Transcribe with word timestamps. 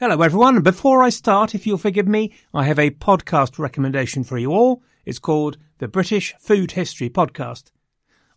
Hello, 0.00 0.22
everyone. 0.22 0.62
Before 0.62 1.02
I 1.02 1.10
start, 1.10 1.54
if 1.54 1.66
you'll 1.66 1.76
forgive 1.76 2.08
me, 2.08 2.32
I 2.54 2.64
have 2.64 2.78
a 2.78 2.88
podcast 2.88 3.58
recommendation 3.58 4.24
for 4.24 4.38
you 4.38 4.50
all. 4.50 4.82
It's 5.04 5.18
called 5.18 5.58
the 5.76 5.88
British 5.88 6.34
Food 6.40 6.70
History 6.70 7.10
Podcast. 7.10 7.64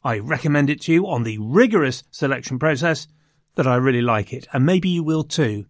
I 0.04 0.20
recommend 0.20 0.70
it 0.70 0.82
to 0.82 0.92
you 0.92 1.08
on 1.08 1.24
the 1.24 1.38
rigorous 1.38 2.04
selection 2.12 2.60
process 2.60 3.08
that 3.56 3.66
I 3.66 3.76
really 3.76 4.02
like 4.02 4.34
it, 4.34 4.46
and 4.52 4.66
maybe 4.66 4.90
you 4.90 5.04
will 5.04 5.24
too. 5.24 5.68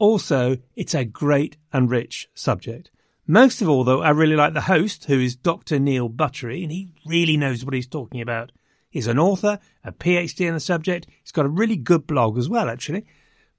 Also, 0.00 0.56
it's 0.74 0.94
a 0.96 1.04
great 1.04 1.56
and 1.72 1.88
rich 1.88 2.28
subject. 2.34 2.90
Most 3.24 3.62
of 3.62 3.68
all, 3.68 3.84
though, 3.84 4.02
I 4.02 4.10
really 4.10 4.34
like 4.34 4.52
the 4.52 4.62
host, 4.62 5.04
who 5.04 5.20
is 5.20 5.36
Dr. 5.36 5.78
Neil 5.78 6.08
Buttery, 6.08 6.64
and 6.64 6.72
he 6.72 6.88
really 7.06 7.36
knows 7.36 7.64
what 7.64 7.74
he's 7.74 7.86
talking 7.86 8.20
about. 8.20 8.50
He's 8.90 9.06
an 9.06 9.20
author, 9.20 9.60
a 9.84 9.92
PhD 9.92 10.48
in 10.48 10.54
the 10.54 10.58
subject. 10.58 11.06
He's 11.22 11.30
got 11.30 11.46
a 11.46 11.48
really 11.48 11.76
good 11.76 12.08
blog 12.08 12.36
as 12.36 12.48
well, 12.48 12.68
actually. 12.68 13.06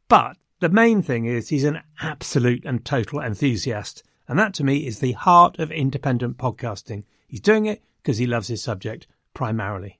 But 0.09 0.35
the 0.59 0.69
main 0.69 1.01
thing 1.01 1.25
is 1.25 1.49
he's 1.49 1.63
an 1.63 1.81
absolute 2.01 2.65
and 2.65 2.83
total 2.83 3.19
enthusiast. 3.19 4.03
And 4.27 4.37
that 4.39 4.53
to 4.55 4.63
me 4.63 4.85
is 4.85 4.99
the 4.99 5.13
heart 5.13 5.59
of 5.59 5.71
independent 5.71 6.37
podcasting. 6.37 7.03
He's 7.27 7.39
doing 7.39 7.65
it 7.65 7.83
because 8.01 8.17
he 8.17 8.27
loves 8.27 8.47
his 8.47 8.63
subject 8.63 9.07
primarily. 9.33 9.99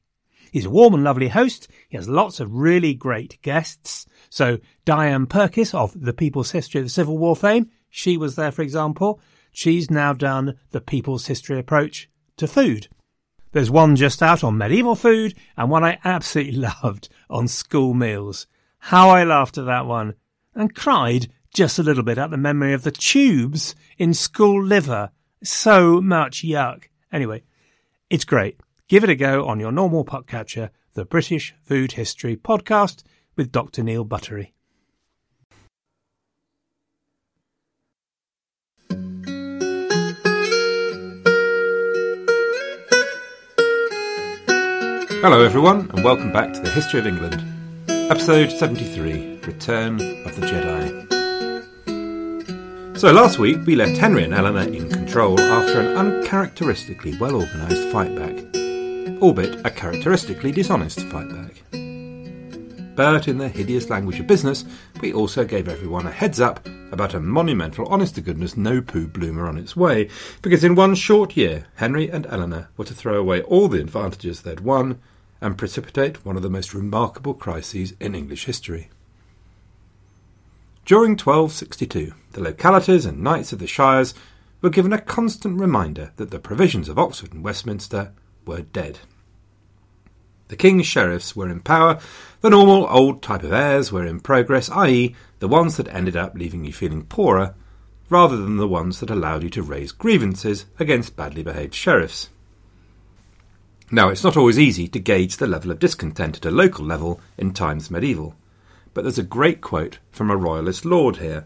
He's 0.51 0.65
a 0.65 0.69
warm 0.69 0.93
and 0.93 1.03
lovely 1.03 1.27
host. 1.27 1.67
He 1.89 1.97
has 1.97 2.09
lots 2.09 2.39
of 2.39 2.53
really 2.53 2.93
great 2.93 3.41
guests. 3.41 4.05
So 4.29 4.59
Diane 4.85 5.27
Purkiss 5.27 5.73
of 5.73 5.99
the 5.99 6.13
People's 6.13 6.51
History 6.51 6.79
of 6.79 6.85
the 6.85 6.91
Civil 6.91 7.17
War 7.17 7.35
fame, 7.35 7.69
she 7.89 8.17
was 8.17 8.35
there, 8.35 8.51
for 8.51 8.61
example. 8.61 9.19
She's 9.51 9.91
now 9.91 10.13
done 10.13 10.57
the 10.71 10.81
People's 10.81 11.27
History 11.27 11.59
approach 11.59 12.09
to 12.37 12.47
food. 12.47 12.87
There's 13.51 13.71
one 13.71 13.95
just 13.95 14.21
out 14.21 14.43
on 14.43 14.57
medieval 14.57 14.95
food 14.95 15.33
and 15.55 15.69
one 15.69 15.83
I 15.83 15.99
absolutely 16.03 16.67
loved 16.83 17.09
on 17.29 17.47
school 17.47 17.93
meals. 17.93 18.47
How 18.79 19.09
I 19.09 19.23
laughed 19.23 19.57
at 19.57 19.65
that 19.65 19.85
one 19.85 20.15
and 20.57 20.75
cried 20.75 21.27
just 21.53 21.79
a 21.79 21.83
little 21.83 22.03
bit 22.03 22.17
at 22.17 22.31
the 22.31 22.37
memory 22.37 22.73
of 22.73 22.83
the 22.83 22.91
tubes 22.91 23.75
in 23.97 24.13
school 24.13 24.61
liver. 24.61 25.11
So 25.43 26.01
much 26.01 26.43
yuck. 26.43 26.85
Anyway, 27.13 27.43
it's 28.09 28.25
great. 28.25 28.59
Give 28.87 29.03
it 29.03 29.09
a 29.09 29.15
go 29.15 29.45
on 29.45 29.59
your 29.59 29.71
normal 29.71 30.03
podcatcher, 30.03 30.71
the 30.93 31.05
British 31.05 31.55
Food 31.63 31.93
History 31.93 32.35
Podcast 32.35 33.03
with 33.35 33.51
Dr. 33.51 33.83
Neil 33.83 34.03
Buttery. 34.03 34.53
Hello, 45.19 45.43
everyone, 45.43 45.89
and 45.91 46.03
welcome 46.03 46.31
back 46.31 46.53
to 46.53 46.61
the 46.61 46.69
History 46.69 46.99
of 46.99 47.07
England, 47.07 47.43
episode 48.09 48.49
73 48.49 49.41
Return 49.41 49.95
of 50.25 50.33
the 50.39 50.47
Jedi. 50.47 50.87
So, 52.97 53.11
last 53.11 53.37
week 53.37 53.57
we 53.65 53.75
left 53.75 53.97
Henry 53.97 54.23
and 54.23 54.33
Eleanor 54.33 54.61
in 54.61 54.89
control 54.89 55.37
after 55.37 55.81
an 55.81 55.97
uncharacteristically 55.97 57.17
well 57.17 57.35
organised 57.35 57.91
fight 57.91 58.15
back, 58.15 58.33
albeit 59.21 59.65
a 59.65 59.69
characteristically 59.69 60.53
dishonest 60.53 61.01
fight 61.07 61.27
back. 61.29 61.61
But 62.95 63.27
in 63.27 63.39
the 63.39 63.49
hideous 63.49 63.89
language 63.89 64.21
of 64.21 64.27
business, 64.27 64.63
we 65.01 65.11
also 65.11 65.43
gave 65.43 65.67
everyone 65.67 66.07
a 66.07 66.11
heads 66.11 66.39
up 66.39 66.65
about 66.93 67.13
a 67.13 67.19
monumental, 67.19 67.87
honest 67.87 68.15
to 68.15 68.21
goodness, 68.21 68.55
no 68.55 68.79
poo 68.79 69.07
bloomer 69.07 69.45
on 69.45 69.57
its 69.57 69.75
way, 69.75 70.07
because 70.41 70.63
in 70.63 70.75
one 70.75 70.95
short 70.95 71.35
year, 71.35 71.65
Henry 71.75 72.09
and 72.09 72.25
Eleanor 72.27 72.69
were 72.77 72.85
to 72.85 72.93
throw 72.93 73.19
away 73.19 73.41
all 73.41 73.67
the 73.67 73.81
advantages 73.81 74.43
they'd 74.43 74.61
won 74.61 75.01
and 75.41 75.57
precipitate 75.57 76.25
one 76.25 76.35
of 76.35 76.41
the 76.41 76.49
most 76.49 76.73
remarkable 76.73 77.33
crises 77.33 77.93
in 77.99 78.15
English 78.15 78.45
history. 78.45 78.89
During 80.85 81.11
1262, 81.11 82.13
the 82.31 82.41
localities 82.41 83.05
and 83.05 83.21
knights 83.21 83.51
of 83.51 83.59
the 83.59 83.67
shires 83.67 84.13
were 84.61 84.69
given 84.69 84.93
a 84.93 85.01
constant 85.01 85.59
reminder 85.59 86.11
that 86.15 86.31
the 86.31 86.39
provisions 86.39 86.89
of 86.89 86.97
Oxford 86.97 87.33
and 87.33 87.43
Westminster 87.43 88.13
were 88.45 88.61
dead. 88.61 88.99
The 90.47 90.55
king's 90.55 90.85
sheriffs 90.85 91.35
were 91.35 91.49
in 91.49 91.59
power, 91.59 91.99
the 92.39 92.49
normal 92.49 92.87
old 92.89 93.21
type 93.21 93.43
of 93.43 93.51
eyres 93.51 93.91
were 93.91 94.05
in 94.05 94.21
progress, 94.21 94.69
i.e., 94.69 95.13
the 95.39 95.47
ones 95.47 95.75
that 95.75 95.89
ended 95.89 96.15
up 96.15 96.35
leaving 96.35 96.63
you 96.63 96.71
feeling 96.71 97.03
poorer, 97.03 97.53
rather 98.09 98.37
than 98.37 98.55
the 98.55 98.67
ones 98.67 99.01
that 99.01 99.09
allowed 99.09 99.43
you 99.43 99.49
to 99.49 99.61
raise 99.61 99.91
grievances 99.91 100.65
against 100.79 101.17
badly 101.17 101.43
behaved 101.43 101.75
sheriffs. 101.75 102.29
Now, 103.89 104.09
it's 104.09 104.23
not 104.23 104.35
always 104.35 104.59
easy 104.59 104.89
to 104.89 104.99
gauge 104.99 105.37
the 105.37 105.47
level 105.47 105.71
of 105.71 105.79
discontent 105.79 106.37
at 106.37 106.45
a 106.45 106.51
local 106.51 106.85
level 106.85 107.21
in 107.37 107.53
times 107.53 107.89
medieval, 107.89 108.35
but 108.93 109.03
there's 109.03 109.17
a 109.17 109.23
great 109.23 109.61
quote 109.61 109.99
from 110.11 110.29
a 110.29 110.35
royalist 110.35 110.83
lord 110.83 111.17
here. 111.17 111.45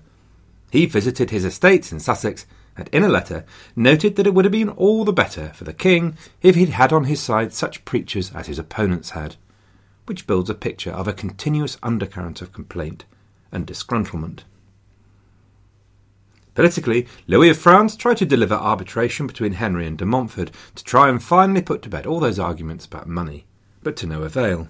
He 0.71 0.87
visited 0.87 1.29
his 1.29 1.45
estates 1.45 1.91
in 1.91 1.99
Sussex 1.99 2.47
and 2.75 2.89
in 2.91 3.03
a 3.03 3.09
letter 3.09 3.45
noted 3.75 4.15
that 4.15 4.25
it 4.25 4.33
would 4.33 4.45
have 4.45 4.51
been 4.51 4.69
all 4.69 5.05
the 5.05 5.13
better 5.13 5.49
for 5.53 5.65
the 5.65 5.73
king 5.73 6.17
if 6.41 6.55
he'd 6.55 6.69
had 6.69 6.91
on 6.91 7.03
his 7.03 7.19
side 7.19 7.53
such 7.53 7.85
preachers 7.85 8.33
as 8.33 8.47
his 8.47 8.57
opponents 8.57 9.11
had, 9.11 9.35
which 10.07 10.25
builds 10.25 10.49
a 10.49 10.55
picture 10.55 10.91
of 10.91 11.07
a 11.07 11.13
continuous 11.13 11.77
undercurrent 11.83 12.41
of 12.41 12.53
complaint 12.53 13.05
and 13.51 13.67
disgruntlement. 13.67 14.45
Politically, 16.53 17.07
Louis 17.27 17.49
of 17.49 17.57
France 17.57 17.95
tried 17.95 18.17
to 18.17 18.25
deliver 18.25 18.55
arbitration 18.55 19.25
between 19.25 19.53
Henry 19.53 19.87
and 19.87 19.97
de 19.97 20.05
Montfort 20.05 20.51
to 20.75 20.83
try 20.83 21.07
and 21.07 21.23
finally 21.23 21.61
put 21.61 21.81
to 21.83 21.89
bed 21.89 22.05
all 22.05 22.19
those 22.19 22.39
arguments 22.39 22.85
about 22.85 23.07
money, 23.07 23.45
but 23.83 23.95
to 23.97 24.07
no 24.07 24.23
avail. 24.23 24.67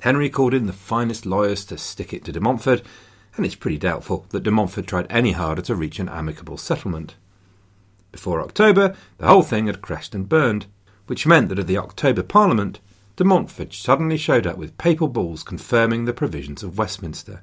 Henry 0.00 0.30
called 0.30 0.54
in 0.54 0.66
the 0.66 0.72
finest 0.72 1.26
lawyers 1.26 1.64
to 1.66 1.76
stick 1.76 2.14
it 2.14 2.24
to 2.24 2.32
de 2.32 2.40
Montfort, 2.40 2.82
and 3.36 3.44
it's 3.44 3.54
pretty 3.54 3.76
doubtful 3.76 4.26
that 4.30 4.42
de 4.42 4.50
Montfort 4.50 4.86
tried 4.86 5.06
any 5.10 5.32
harder 5.32 5.62
to 5.62 5.74
reach 5.74 5.98
an 5.98 6.08
amicable 6.08 6.56
settlement. 6.56 7.14
Before 8.10 8.40
October, 8.40 8.96
the 9.18 9.26
whole 9.26 9.42
thing 9.42 9.66
had 9.66 9.82
crashed 9.82 10.14
and 10.14 10.28
burned, 10.28 10.66
which 11.08 11.26
meant 11.26 11.50
that 11.50 11.58
at 11.58 11.66
the 11.66 11.76
October 11.76 12.22
Parliament, 12.22 12.80
de 13.16 13.24
Montfort 13.24 13.74
suddenly 13.74 14.16
showed 14.16 14.46
up 14.46 14.56
with 14.56 14.78
papal 14.78 15.08
bulls 15.08 15.42
confirming 15.42 16.04
the 16.04 16.14
provisions 16.14 16.62
of 16.62 16.78
Westminster. 16.78 17.42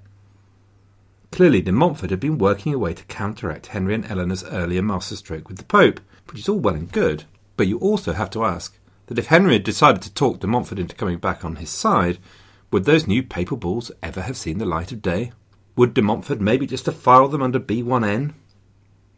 Clearly, 1.36 1.62
de 1.62 1.74
Montfort 1.74 2.12
had 2.12 2.22
been 2.22 2.38
working 2.38 2.74
away 2.74 2.94
to 2.94 3.04
counteract 3.04 3.68
Henry 3.68 3.94
and 3.94 4.10
Eleanor's 4.10 4.46
earlier 4.46 4.82
masterstroke 4.82 5.50
with 5.50 5.58
the 5.58 5.66
Pope, 5.66 6.00
which 6.30 6.40
is 6.40 6.48
all 6.48 6.60
well 6.60 6.76
and 6.76 6.90
good, 6.90 7.26
but 7.58 7.68
you 7.68 7.78
also 7.80 8.14
have 8.14 8.30
to 8.30 8.46
ask 8.46 8.80
that 9.08 9.20
if 9.20 9.26
Henry 9.26 9.52
had 9.52 9.66
decided 9.66 10.02
to 10.04 10.14
talk 10.14 10.40
de 10.40 10.48
Montfort 10.48 10.80
into 10.80 10.96
coming 10.96 11.18
back 11.18 11.44
on 11.44 11.58
his 11.58 11.70
side, 11.70 12.20
would 12.72 12.86
those 12.86 13.06
new 13.06 13.22
papal 13.22 13.58
bulls 13.58 13.92
ever 14.02 14.22
have 14.22 14.38
seen 14.38 14.60
the 14.60 14.66
light 14.66 14.94
of 14.94 15.02
day? 15.02 15.34
Would 15.76 15.94
de 15.94 16.02
Montfort 16.02 16.40
maybe 16.40 16.66
just 16.66 16.86
have 16.86 16.96
filed 16.96 17.32
them 17.34 17.44
under 17.44 17.60
B1N? 17.60 18.34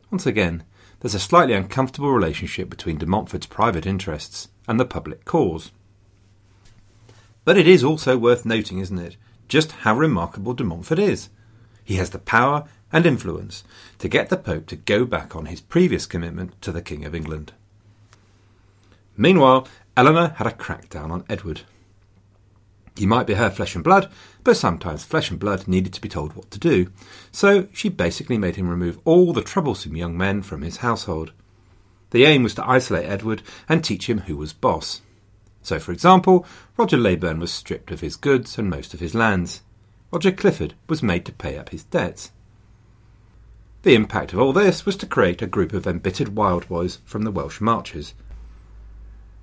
Once 0.10 0.26
again, 0.26 0.64
there's 1.02 1.14
a 1.14 1.20
slightly 1.20 1.54
uncomfortable 1.54 2.12
relationship 2.12 2.68
between 2.68 2.98
de 2.98 3.06
Montfort's 3.06 3.46
private 3.46 3.86
interests 3.86 4.48
and 4.68 4.80
the 4.80 4.86
public 4.86 5.24
cause. 5.24 5.72
But 7.46 7.60
it 7.60 7.68
is 7.68 7.84
also 7.84 8.18
worth 8.18 8.44
noting, 8.44 8.80
isn't 8.80 8.98
it, 8.98 9.18
just 9.48 9.72
how 9.72 9.96
remarkable 9.96 10.56
de 10.56 10.64
Montfort 10.64 10.98
is. 10.98 11.30
He 11.88 11.96
has 11.96 12.09
the 12.09 12.20
power 12.20 12.66
and 12.92 13.06
influence 13.06 13.64
to 14.00 14.09
get 14.09 14.28
the 14.28 14.36
Pope 14.36 14.66
to 14.68 14.75
go 14.75 15.06
back 15.06 15.38
on 15.38 15.46
his 15.46 15.62
previous 15.62 16.06
commitment 16.06 16.62
to 16.62 16.74
the 16.74 16.81
King 16.81 17.06
of 17.06 17.16
England. 17.16 17.53
Meanwhile, 19.16 19.70
Eleanor 19.96 20.34
had 20.36 20.48
a 20.48 20.52
crackdown 20.52 21.12
on 21.12 21.24
Edward. 21.30 21.62
He 22.98 23.06
might 23.06 23.25
be 23.25 23.36
her 23.36 23.50
flesh 23.50 23.74
and 23.74 23.86
blood, 23.86 24.12
but 24.44 24.58
sometimes 24.58 25.06
flesh 25.06 25.31
and 25.31 25.40
blood 25.40 25.66
needed 25.66 25.94
to 25.94 26.02
be 26.02 26.09
told 26.09 26.34
what 26.34 26.52
to 26.52 26.59
do, 26.59 26.92
so 27.31 27.70
she 27.72 27.88
basically 27.88 28.38
made 28.38 28.58
him 28.58 28.68
remove 28.68 29.00
all 29.06 29.31
the 29.31 29.42
troublesome 29.42 29.96
young 29.96 30.18
men 30.18 30.42
from 30.42 30.64
his 30.64 30.78
household. 30.78 31.31
The 32.09 32.25
aim 32.25 32.44
was 32.44 32.56
to 32.56 32.69
isolate 32.69 33.06
Edward 33.06 33.44
and 33.69 33.81
teach 33.81 34.09
him 34.09 34.19
who 34.19 34.36
was 34.36 34.52
boss. 34.52 35.04
So, 35.62 35.80
for 35.80 35.94
example, 35.94 36.46
Roger 36.75 36.98
Leyburn 36.98 37.40
was 37.40 37.54
stripped 37.54 37.92
of 37.92 38.02
his 38.02 38.18
goods 38.18 38.58
and 38.58 38.69
most 38.69 38.94
of 38.94 39.00
his 39.00 39.16
lands. 39.16 39.62
Roger 40.09 40.31
Clifford 40.31 40.73
was 40.88 41.03
made 41.03 41.25
to 41.25 41.34
pay 41.34 41.57
up 41.57 41.69
his 41.69 41.84
debts. 41.84 42.31
The 43.83 43.94
impact 43.94 44.31
of 44.31 44.39
all 44.39 44.54
this 44.54 44.86
was 44.86 44.95
to 44.98 45.06
create 45.06 45.42
a 45.42 45.48
group 45.48 45.74
of 45.74 45.86
embittered 45.86 46.36
wild 46.36 46.68
boys 46.69 47.00
from 47.06 47.24
the 47.24 47.31
Welsh 47.31 47.59
marches. 47.59 48.13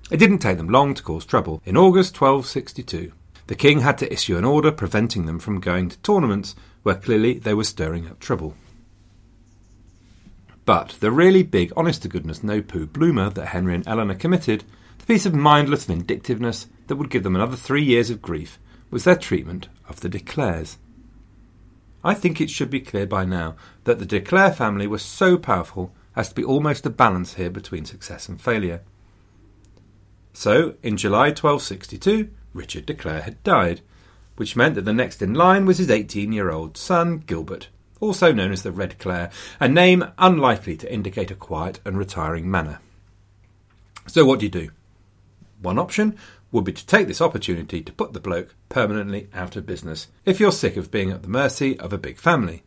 It 0.09 0.17
didn't 0.17 0.39
take 0.39 0.57
them 0.57 0.69
long 0.69 0.95
to 0.95 1.03
cause 1.03 1.25
trouble. 1.25 1.61
In 1.65 1.77
August 1.77 2.19
1262, 2.19 3.11
the 3.47 3.55
king 3.55 3.81
had 3.81 3.99
to 3.99 4.11
issue 4.11 4.37
an 4.37 4.45
order 4.45 4.71
preventing 4.71 5.27
them 5.27 5.37
from 5.37 5.59
going 5.59 5.89
to 5.89 5.97
tournaments 5.99 6.55
where 6.81 6.95
clearly 6.95 7.37
they 7.37 7.53
were 7.53 7.63
stirring 7.63 8.07
up 8.07 8.19
trouble. 8.19 8.55
But 10.65 10.97
the 10.99 11.11
really 11.11 11.43
big 11.43 11.71
honest 11.77 12.01
to 12.01 12.07
goodness 12.07 12.43
no 12.43 12.63
poo 12.63 12.87
bloomer 12.87 13.29
that 13.29 13.47
Henry 13.47 13.75
and 13.75 13.87
Eleanor 13.87 14.15
committed, 14.15 14.63
the 14.97 15.05
piece 15.05 15.27
of 15.27 15.35
mindless 15.35 15.85
vindictiveness 15.85 16.65
that 16.87 16.95
would 16.95 17.11
give 17.11 17.21
them 17.21 17.35
another 17.35 17.55
three 17.55 17.83
years 17.83 18.09
of 18.09 18.21
grief, 18.21 18.57
was 18.89 19.03
their 19.03 19.15
treatment 19.15 19.67
of 19.87 20.01
the 20.01 20.09
De 20.09 20.19
Clares. 20.19 20.77
I 22.03 22.13
think 22.13 22.39
it 22.39 22.49
should 22.49 22.69
be 22.69 22.79
clear 22.79 23.07
by 23.07 23.25
now 23.25 23.55
that 23.85 23.99
the 23.99 24.05
De 24.05 24.19
Clare 24.19 24.53
family 24.53 24.87
was 24.87 25.01
so 25.01 25.37
powerful 25.37 25.93
as 26.15 26.29
to 26.29 26.35
be 26.35 26.43
almost 26.43 26.85
a 26.85 26.89
balance 26.89 27.33
here 27.33 27.49
between 27.49 27.85
success 27.85 28.29
and 28.29 28.39
failure. 28.39 28.81
So, 30.33 30.75
in 30.83 30.97
July 30.97 31.27
1262, 31.27 32.29
Richard 32.53 32.85
de 32.85 32.93
Clare 32.93 33.21
had 33.21 33.41
died, 33.43 33.81
which 34.35 34.55
meant 34.55 34.75
that 34.75 34.85
the 34.85 34.93
next 34.93 35.21
in 35.21 35.33
line 35.33 35.65
was 35.65 35.77
his 35.77 35.89
18 35.89 36.31
year 36.31 36.51
old 36.51 36.77
son, 36.77 37.19
Gilbert, 37.25 37.69
also 37.99 38.31
known 38.31 38.51
as 38.51 38.63
the 38.63 38.71
Red 38.71 38.99
Clare, 38.99 39.29
a 39.59 39.67
name 39.67 40.05
unlikely 40.17 40.77
to 40.77 40.93
indicate 40.93 41.31
a 41.31 41.35
quiet 41.35 41.79
and 41.85 41.97
retiring 41.97 42.49
manner. 42.49 42.79
So, 44.07 44.25
what 44.25 44.39
do 44.39 44.45
you 44.45 44.51
do? 44.51 44.69
One 45.61 45.79
option 45.79 46.17
would 46.55 46.63
be 46.63 46.71
to 46.71 46.85
take 46.85 47.05
this 47.07 47.19
opportunity 47.19 47.81
to 47.81 47.91
put 47.91 48.13
the 48.13 48.19
bloke 48.21 48.55
permanently 48.69 49.27
out 49.33 49.57
of 49.57 49.65
business 49.65 50.07
if 50.23 50.39
you're 50.39 50.53
sick 50.53 50.77
of 50.77 50.89
being 50.89 51.11
at 51.11 51.21
the 51.21 51.27
mercy 51.27 51.77
of 51.79 51.91
a 51.91 51.97
big 51.97 52.17
family. 52.17 52.63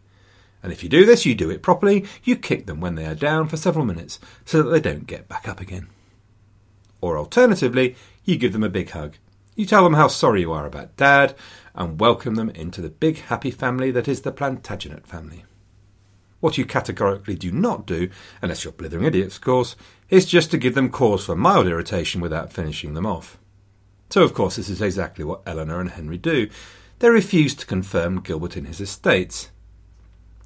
And 0.62 0.70
if 0.72 0.82
you 0.82 0.90
do 0.90 1.06
this, 1.06 1.24
you 1.24 1.34
do 1.34 1.48
it 1.48 1.62
properly, 1.62 2.04
you 2.22 2.36
kick 2.36 2.66
them 2.66 2.80
when 2.80 2.96
they 2.96 3.06
are 3.06 3.14
down 3.14 3.48
for 3.48 3.56
several 3.56 3.86
minutes 3.86 4.20
so 4.44 4.62
that 4.62 4.68
they 4.68 4.80
don't 4.80 5.06
get 5.06 5.26
back 5.26 5.48
up 5.48 5.58
again. 5.58 5.88
Or 7.00 7.16
alternatively, 7.16 7.96
you 8.26 8.36
give 8.36 8.52
them 8.52 8.62
a 8.62 8.68
big 8.68 8.90
hug. 8.90 9.14
You 9.56 9.64
tell 9.64 9.84
them 9.84 9.94
how 9.94 10.08
sorry 10.08 10.42
you 10.42 10.52
are 10.52 10.66
about 10.66 10.96
dad 10.98 11.34
and 11.74 11.98
welcome 11.98 12.34
them 12.34 12.50
into 12.50 12.82
the 12.82 12.90
big 12.90 13.20
happy 13.20 13.50
family 13.50 13.90
that 13.92 14.06
is 14.06 14.20
the 14.20 14.32
Plantagenet 14.32 15.06
family. 15.06 15.44
What 16.40 16.58
you 16.58 16.66
categorically 16.66 17.36
do 17.36 17.50
not 17.50 17.86
do, 17.86 18.10
unless 18.42 18.64
you're 18.64 18.72
blithering 18.74 19.06
idiots, 19.06 19.36
of 19.36 19.42
course, 19.42 19.76
is 20.10 20.26
just 20.26 20.50
to 20.50 20.58
give 20.58 20.74
them 20.74 20.90
cause 20.90 21.24
for 21.24 21.34
mild 21.34 21.66
irritation 21.66 22.20
without 22.20 22.52
finishing 22.52 22.92
them 22.92 23.06
off. 23.06 23.38
So, 24.10 24.22
of 24.22 24.34
course, 24.34 24.56
this 24.56 24.70
is 24.70 24.80
exactly 24.80 25.24
what 25.24 25.42
Eleanor 25.46 25.80
and 25.80 25.90
Henry 25.90 26.18
do. 26.18 26.48
They 26.98 27.10
refuse 27.10 27.54
to 27.56 27.66
confirm 27.66 28.20
Gilbert 28.20 28.56
in 28.56 28.64
his 28.64 28.80
estates. 28.80 29.50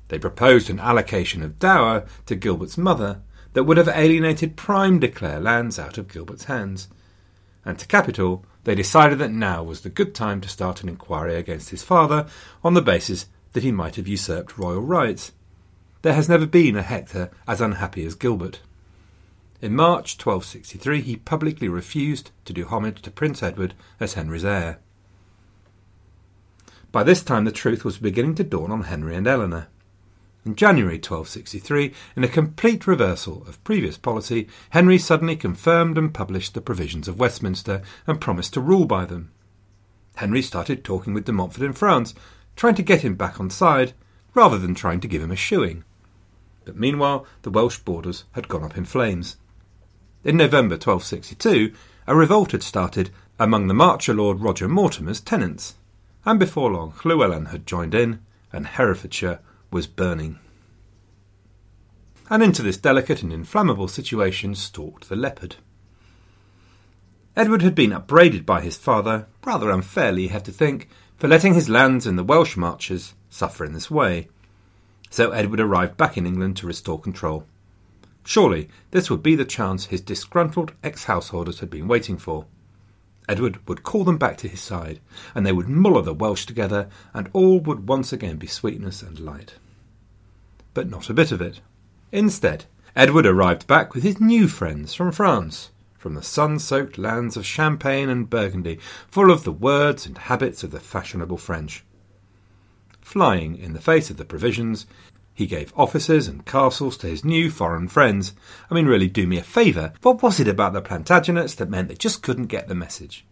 They 0.08 0.18
proposed 0.18 0.68
an 0.68 0.80
allocation 0.80 1.42
of 1.42 1.58
dower 1.58 2.06
to 2.26 2.34
Gilbert's 2.34 2.76
mother 2.76 3.22
that 3.54 3.64
would 3.64 3.76
have 3.76 3.88
alienated 3.88 4.56
prime 4.56 4.98
de 4.98 5.08
Clare 5.08 5.40
lands 5.40 5.78
out 5.78 5.96
of 5.96 6.08
Gilbert's 6.08 6.44
hands. 6.44 6.88
And 7.64 7.78
to 7.78 7.86
cap 7.86 8.08
it 8.08 8.18
all, 8.18 8.44
they 8.64 8.74
decided 8.74 9.18
that 9.18 9.30
now 9.30 9.62
was 9.62 9.80
the 9.80 9.90
good 9.90 10.14
time 10.14 10.40
to 10.40 10.48
start 10.48 10.82
an 10.82 10.88
inquiry 10.88 11.36
against 11.36 11.70
his 11.70 11.82
father 11.82 12.26
on 12.62 12.74
the 12.74 12.82
basis 12.82 13.26
that 13.52 13.62
he 13.62 13.72
might 13.72 13.96
have 13.96 14.08
usurped 14.08 14.58
royal 14.58 14.80
rights. 14.80 15.32
There 16.02 16.14
has 16.14 16.28
never 16.28 16.46
been 16.46 16.76
a 16.76 16.82
Hector 16.82 17.30
as 17.46 17.60
unhappy 17.60 18.04
as 18.04 18.14
Gilbert. 18.14 18.60
In 19.62 19.76
March 19.76 20.18
1263, 20.18 21.02
he 21.02 21.16
publicly 21.18 21.68
refused 21.68 22.32
to 22.46 22.52
do 22.52 22.66
homage 22.66 23.00
to 23.02 23.12
Prince 23.12 23.44
Edward 23.44 23.74
as 24.00 24.14
Henry's 24.14 24.44
heir. 24.44 24.80
By 26.90 27.04
this 27.04 27.22
time, 27.22 27.44
the 27.44 27.52
truth 27.52 27.84
was 27.84 27.98
beginning 27.98 28.34
to 28.34 28.44
dawn 28.44 28.72
on 28.72 28.82
Henry 28.82 29.14
and 29.14 29.24
Eleanor. 29.24 29.68
In 30.44 30.56
January 30.56 30.96
1263, 30.96 31.94
in 32.16 32.24
a 32.24 32.28
complete 32.28 32.88
reversal 32.88 33.44
of 33.46 33.62
previous 33.62 33.96
policy, 33.96 34.48
Henry 34.70 34.98
suddenly 34.98 35.36
confirmed 35.36 35.96
and 35.96 36.12
published 36.12 36.54
the 36.54 36.60
provisions 36.60 37.06
of 37.06 37.20
Westminster 37.20 37.82
and 38.08 38.20
promised 38.20 38.54
to 38.54 38.60
rule 38.60 38.84
by 38.84 39.04
them. 39.04 39.30
Henry 40.16 40.42
started 40.42 40.82
talking 40.82 41.14
with 41.14 41.24
de 41.24 41.32
Montfort 41.32 41.64
in 41.64 41.72
France, 41.72 42.14
trying 42.56 42.74
to 42.74 42.82
get 42.82 43.02
him 43.02 43.14
back 43.14 43.38
on 43.38 43.48
side, 43.48 43.92
rather 44.34 44.58
than 44.58 44.74
trying 44.74 44.98
to 44.98 45.08
give 45.08 45.22
him 45.22 45.30
a 45.30 45.36
shoeing. 45.36 45.84
But 46.64 46.76
meanwhile, 46.76 47.24
the 47.42 47.50
Welsh 47.50 47.78
borders 47.78 48.24
had 48.32 48.48
gone 48.48 48.64
up 48.64 48.76
in 48.76 48.84
flames. 48.84 49.36
In 50.24 50.36
November 50.36 50.74
1262, 50.74 51.72
a 52.06 52.14
revolt 52.14 52.52
had 52.52 52.62
started 52.62 53.10
among 53.40 53.66
the 53.66 53.74
Marcher 53.74 54.14
Lord 54.14 54.40
Roger 54.40 54.68
Mortimer's 54.68 55.20
tenants, 55.20 55.74
and 56.24 56.38
before 56.38 56.70
long 56.70 56.94
Llewellyn 57.04 57.46
had 57.46 57.66
joined 57.66 57.92
in, 57.92 58.20
and 58.52 58.68
Herefordshire 58.68 59.40
was 59.72 59.88
burning. 59.88 60.38
And 62.30 62.40
into 62.40 62.62
this 62.62 62.76
delicate 62.76 63.24
and 63.24 63.32
inflammable 63.32 63.88
situation 63.88 64.54
stalked 64.54 65.08
the 65.08 65.16
leopard. 65.16 65.56
Edward 67.34 67.62
had 67.62 67.74
been 67.74 67.92
upbraided 67.92 68.46
by 68.46 68.60
his 68.60 68.76
father, 68.76 69.26
rather 69.44 69.70
unfairly, 69.70 70.22
he 70.22 70.28
had 70.28 70.44
to 70.44 70.52
think, 70.52 70.88
for 71.16 71.26
letting 71.26 71.54
his 71.54 71.68
lands 71.68 72.06
in 72.06 72.14
the 72.14 72.22
Welsh 72.22 72.56
marches 72.56 73.14
suffer 73.28 73.64
in 73.64 73.72
this 73.72 73.90
way. 73.90 74.28
So 75.10 75.32
Edward 75.32 75.58
arrived 75.58 75.96
back 75.96 76.16
in 76.16 76.26
England 76.26 76.58
to 76.58 76.66
restore 76.68 77.00
control. 77.00 77.44
Surely 78.24 78.68
this 78.90 79.10
would 79.10 79.22
be 79.22 79.34
the 79.34 79.44
chance 79.44 79.86
his 79.86 80.00
disgruntled 80.00 80.72
ex 80.82 81.04
householders 81.04 81.60
had 81.60 81.70
been 81.70 81.88
waiting 81.88 82.16
for. 82.16 82.46
Edward 83.28 83.66
would 83.68 83.82
call 83.82 84.04
them 84.04 84.18
back 84.18 84.36
to 84.38 84.48
his 84.48 84.60
side, 84.60 85.00
and 85.34 85.46
they 85.46 85.52
would 85.52 85.68
muller 85.68 86.02
the 86.02 86.14
Welsh 86.14 86.44
together, 86.44 86.88
and 87.14 87.28
all 87.32 87.60
would 87.60 87.88
once 87.88 88.12
again 88.12 88.36
be 88.36 88.46
sweetness 88.46 89.02
and 89.02 89.18
light. 89.18 89.54
But 90.74 90.88
not 90.88 91.08
a 91.08 91.14
bit 91.14 91.32
of 91.32 91.40
it. 91.40 91.60
Instead, 92.10 92.66
Edward 92.94 93.26
arrived 93.26 93.66
back 93.66 93.94
with 93.94 94.02
his 94.02 94.20
new 94.20 94.48
friends 94.48 94.92
from 94.92 95.12
France, 95.12 95.70
from 95.96 96.14
the 96.14 96.22
sun 96.22 96.58
soaked 96.58 96.98
lands 96.98 97.36
of 97.36 97.46
Champagne 97.46 98.08
and 98.08 98.28
Burgundy, 98.28 98.78
full 99.08 99.30
of 99.30 99.44
the 99.44 99.52
words 99.52 100.04
and 100.04 100.18
habits 100.18 100.64
of 100.64 100.72
the 100.72 100.80
fashionable 100.80 101.38
French. 101.38 101.84
Flying 103.00 103.56
in 103.56 103.72
the 103.72 103.80
face 103.80 104.10
of 104.10 104.16
the 104.16 104.24
provisions, 104.24 104.86
he 105.34 105.46
gave 105.46 105.72
offices 105.76 106.28
and 106.28 106.44
castles 106.44 106.96
to 106.98 107.06
his 107.06 107.24
new 107.24 107.50
foreign 107.50 107.88
friends. 107.88 108.34
I 108.70 108.74
mean, 108.74 108.86
really, 108.86 109.08
do 109.08 109.26
me 109.26 109.38
a 109.38 109.42
favour. 109.42 109.92
What 110.02 110.22
was 110.22 110.38
it 110.38 110.48
about 110.48 110.72
the 110.72 110.82
Plantagenets 110.82 111.56
that 111.56 111.70
meant 111.70 111.88
they 111.88 111.94
just 111.94 112.22
couldn't 112.22 112.46
get 112.46 112.68
the 112.68 112.74
message? 112.74 113.24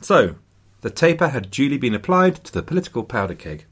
So, 0.00 0.36
the 0.82 0.90
taper 0.90 1.28
had 1.28 1.50
duly 1.50 1.78
been 1.78 1.94
applied 1.94 2.36
to 2.44 2.52
the 2.52 2.62
political 2.62 3.02
powder 3.02 3.34
keg. 3.34 3.64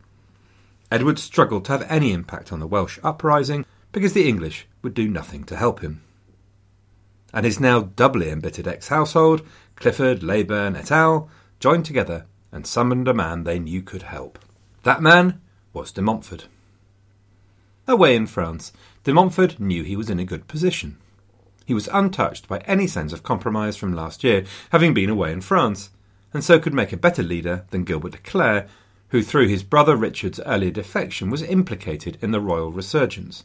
Edward 0.91 1.19
struggled 1.19 1.65
to 1.67 1.73
have 1.73 1.91
any 1.91 2.13
impact 2.13 2.53
on 2.53 2.61
the 2.61 2.67
Welsh 2.67 2.99
uprising 3.03 3.65
because 3.93 4.13
the 4.13 4.29
English 4.29 4.67
would 4.83 4.95
do 4.95 5.09
nothing 5.09 5.45
to 5.45 5.57
help 5.57 5.81
him. 5.81 6.03
And 7.33 7.45
his 7.47 7.61
now 7.61 7.81
doubly 7.81 8.31
embittered 8.31 8.67
ex 8.67 8.89
household, 8.89 9.43
Clifford, 9.77 10.23
Leyburn, 10.23 10.77
et 10.77 10.91
al., 10.91 11.29
joined 11.61 11.85
together 11.85 12.27
and 12.53 12.67
summoned 12.67 13.09
a 13.09 13.15
man 13.15 13.45
they 13.45 13.59
knew 13.59 13.83
could 13.83 14.03
help. 14.03 14.39
That 14.83 15.03
man 15.03 15.41
was 15.75 15.91
de 15.91 16.01
Montfort. 16.01 16.47
Away 17.87 18.17
in 18.17 18.27
France, 18.27 18.73
de 19.03 19.13
Montfort 19.13 19.59
knew 19.61 19.83
he 19.83 19.97
was 19.97 20.09
in 20.09 20.21
a 20.21 20.25
good 20.25 20.47
position. 20.49 20.97
He 21.67 21.75
was 21.75 21.89
untouched 21.93 22.49
by 22.49 22.59
any 22.59 22.87
sense 22.87 23.13
of 23.13 23.23
compromise 23.23 23.77
from 23.77 23.93
last 23.93 24.23
year, 24.23 24.45
having 24.71 24.95
been 24.95 25.11
away 25.11 25.33
in 25.33 25.41
France, 25.41 25.91
and 26.33 26.43
so 26.45 26.59
could 26.59 26.73
make 26.73 26.93
a 26.93 26.97
better 26.97 27.23
leader 27.23 27.65
than 27.71 27.85
Gilbert 27.85 28.13
de 28.13 28.19
Clare, 28.19 28.69
who 29.09 29.23
through 29.23 29.49
his 29.49 29.63
brother 29.63 29.97
Richard's 29.97 30.41
earlier 30.47 30.71
defection 30.71 31.29
was 31.29 31.43
implicated 31.43 32.19
in 32.23 32.31
the 32.31 32.41
royal 32.41 32.71
resurgence. 32.71 33.45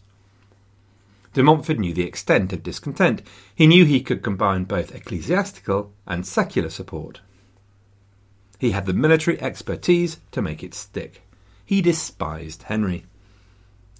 De 1.34 1.44
Montfort 1.44 1.80
knew 1.80 1.94
the 1.94 2.08
extent 2.08 2.54
of 2.54 2.64
discontent. 2.64 3.22
He 3.54 3.68
knew 3.68 3.86
he 3.86 4.02
could 4.02 4.24
combine 4.24 4.64
both 4.64 4.96
ecclesiastical 4.96 5.92
and 6.08 6.26
secular 6.26 6.70
support. 6.70 7.22
He 8.58 8.72
had 8.72 8.86
the 8.86 8.94
military 8.94 9.40
expertise 9.42 10.20
to 10.32 10.42
make 10.42 10.64
it 10.64 10.74
stick 10.74 11.22
he 11.70 11.84
despised 11.84 12.64
Henry. 12.64 13.06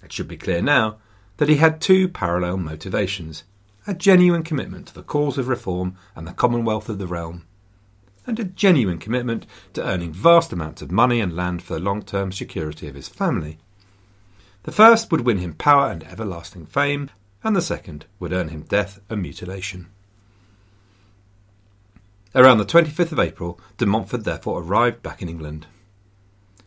It 0.02 0.12
should 0.12 0.26
be 0.26 0.36
clear 0.36 0.60
now 0.60 0.96
that 1.36 1.48
he 1.48 1.54
had 1.54 1.80
two 1.80 2.08
parallel 2.08 2.56
motivations 2.56 3.44
a 3.86 3.94
genuine 3.94 4.42
commitment 4.42 4.88
to 4.88 4.94
the 4.94 5.04
cause 5.04 5.38
of 5.38 5.46
reform 5.46 5.96
and 6.16 6.26
the 6.26 6.32
commonwealth 6.32 6.88
of 6.88 6.98
the 6.98 7.06
realm, 7.06 7.46
and 8.26 8.40
a 8.40 8.44
genuine 8.44 8.98
commitment 8.98 9.46
to 9.72 9.86
earning 9.86 10.12
vast 10.12 10.52
amounts 10.52 10.82
of 10.82 10.90
money 10.90 11.20
and 11.20 11.36
land 11.36 11.62
for 11.62 11.74
the 11.74 11.80
long 11.80 12.02
term 12.02 12.32
security 12.32 12.88
of 12.88 12.96
his 12.96 13.08
family. 13.08 13.56
The 14.64 14.72
first 14.72 15.12
would 15.12 15.20
win 15.20 15.38
him 15.38 15.54
power 15.54 15.92
and 15.92 16.02
everlasting 16.02 16.66
fame, 16.66 17.08
and 17.44 17.54
the 17.54 17.62
second 17.62 18.04
would 18.18 18.32
earn 18.32 18.48
him 18.48 18.62
death 18.62 18.98
and 19.08 19.22
mutilation. 19.22 19.86
Around 22.34 22.58
the 22.58 22.64
25th 22.64 23.12
of 23.12 23.20
April, 23.20 23.60
de 23.78 23.86
Montfort 23.86 24.24
therefore 24.24 24.60
arrived 24.60 25.04
back 25.04 25.22
in 25.22 25.28
England. 25.28 25.68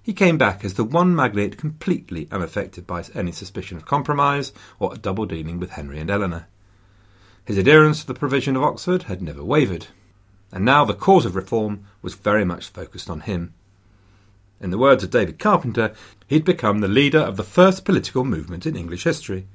He 0.03 0.11
came 0.11 0.37
back 0.37 0.65
as 0.65 0.73
the 0.73 0.83
one 0.83 1.15
magnate 1.15 1.57
completely 1.57 2.27
unaffected 2.29 2.85
by 2.85 3.05
any 3.15 3.31
suspicion 3.31 3.77
of 3.77 3.85
compromise 3.85 4.51
or 4.77 4.95
double 4.95 5.25
dealing 5.25 5.61
with 5.61 5.71
Henry 5.71 5.97
and 5.97 6.11
Eleanor. 6.11 6.47
His 7.45 7.57
adherence 7.57 8.01
to 8.01 8.07
the 8.07 8.13
provision 8.13 8.57
of 8.57 8.63
Oxford 8.63 9.03
had 9.03 9.21
never 9.21 9.45
wavered, 9.45 9.87
and 10.51 10.65
now 10.65 10.83
the 10.83 10.93
cause 10.93 11.25
of 11.25 11.37
reform 11.37 11.85
was 12.01 12.15
very 12.15 12.43
much 12.43 12.67
focused 12.67 13.09
on 13.09 13.21
him. 13.21 13.53
In 14.59 14.71
the 14.71 14.77
words 14.77 15.05
of 15.05 15.09
David 15.09 15.39
Carpenter, 15.39 15.93
he'd 16.27 16.43
become 16.43 16.79
the 16.79 16.89
leader 16.89 17.19
of 17.19 17.37
the 17.37 17.43
first 17.43 17.85
political 17.85 18.25
movement 18.25 18.65
in 18.65 18.75
English 18.75 19.05
history. 19.05 19.47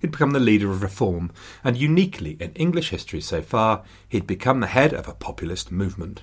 He'd 0.00 0.10
become 0.10 0.32
the 0.32 0.40
leader 0.40 0.72
of 0.72 0.82
reform, 0.82 1.30
and 1.62 1.76
uniquely 1.76 2.36
in 2.40 2.52
English 2.54 2.90
history 2.90 3.20
so 3.20 3.42
far, 3.42 3.84
he'd 4.08 4.26
become 4.26 4.58
the 4.58 4.66
head 4.66 4.92
of 4.92 5.06
a 5.06 5.14
populist 5.14 5.70
movement. 5.70 6.22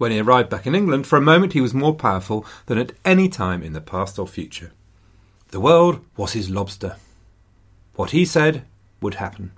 When 0.00 0.12
he 0.12 0.18
arrived 0.18 0.48
back 0.48 0.66
in 0.66 0.74
England, 0.74 1.06
for 1.06 1.18
a 1.18 1.20
moment 1.20 1.52
he 1.52 1.60
was 1.60 1.74
more 1.74 1.94
powerful 1.94 2.46
than 2.64 2.78
at 2.78 2.92
any 3.04 3.28
time 3.28 3.62
in 3.62 3.74
the 3.74 3.82
past 3.82 4.18
or 4.18 4.26
future. 4.26 4.72
The 5.48 5.60
world 5.60 6.02
was 6.16 6.32
his 6.32 6.48
lobster. 6.48 6.96
What 7.96 8.12
he 8.12 8.24
said 8.24 8.64
would 9.02 9.16
happen. 9.16 9.52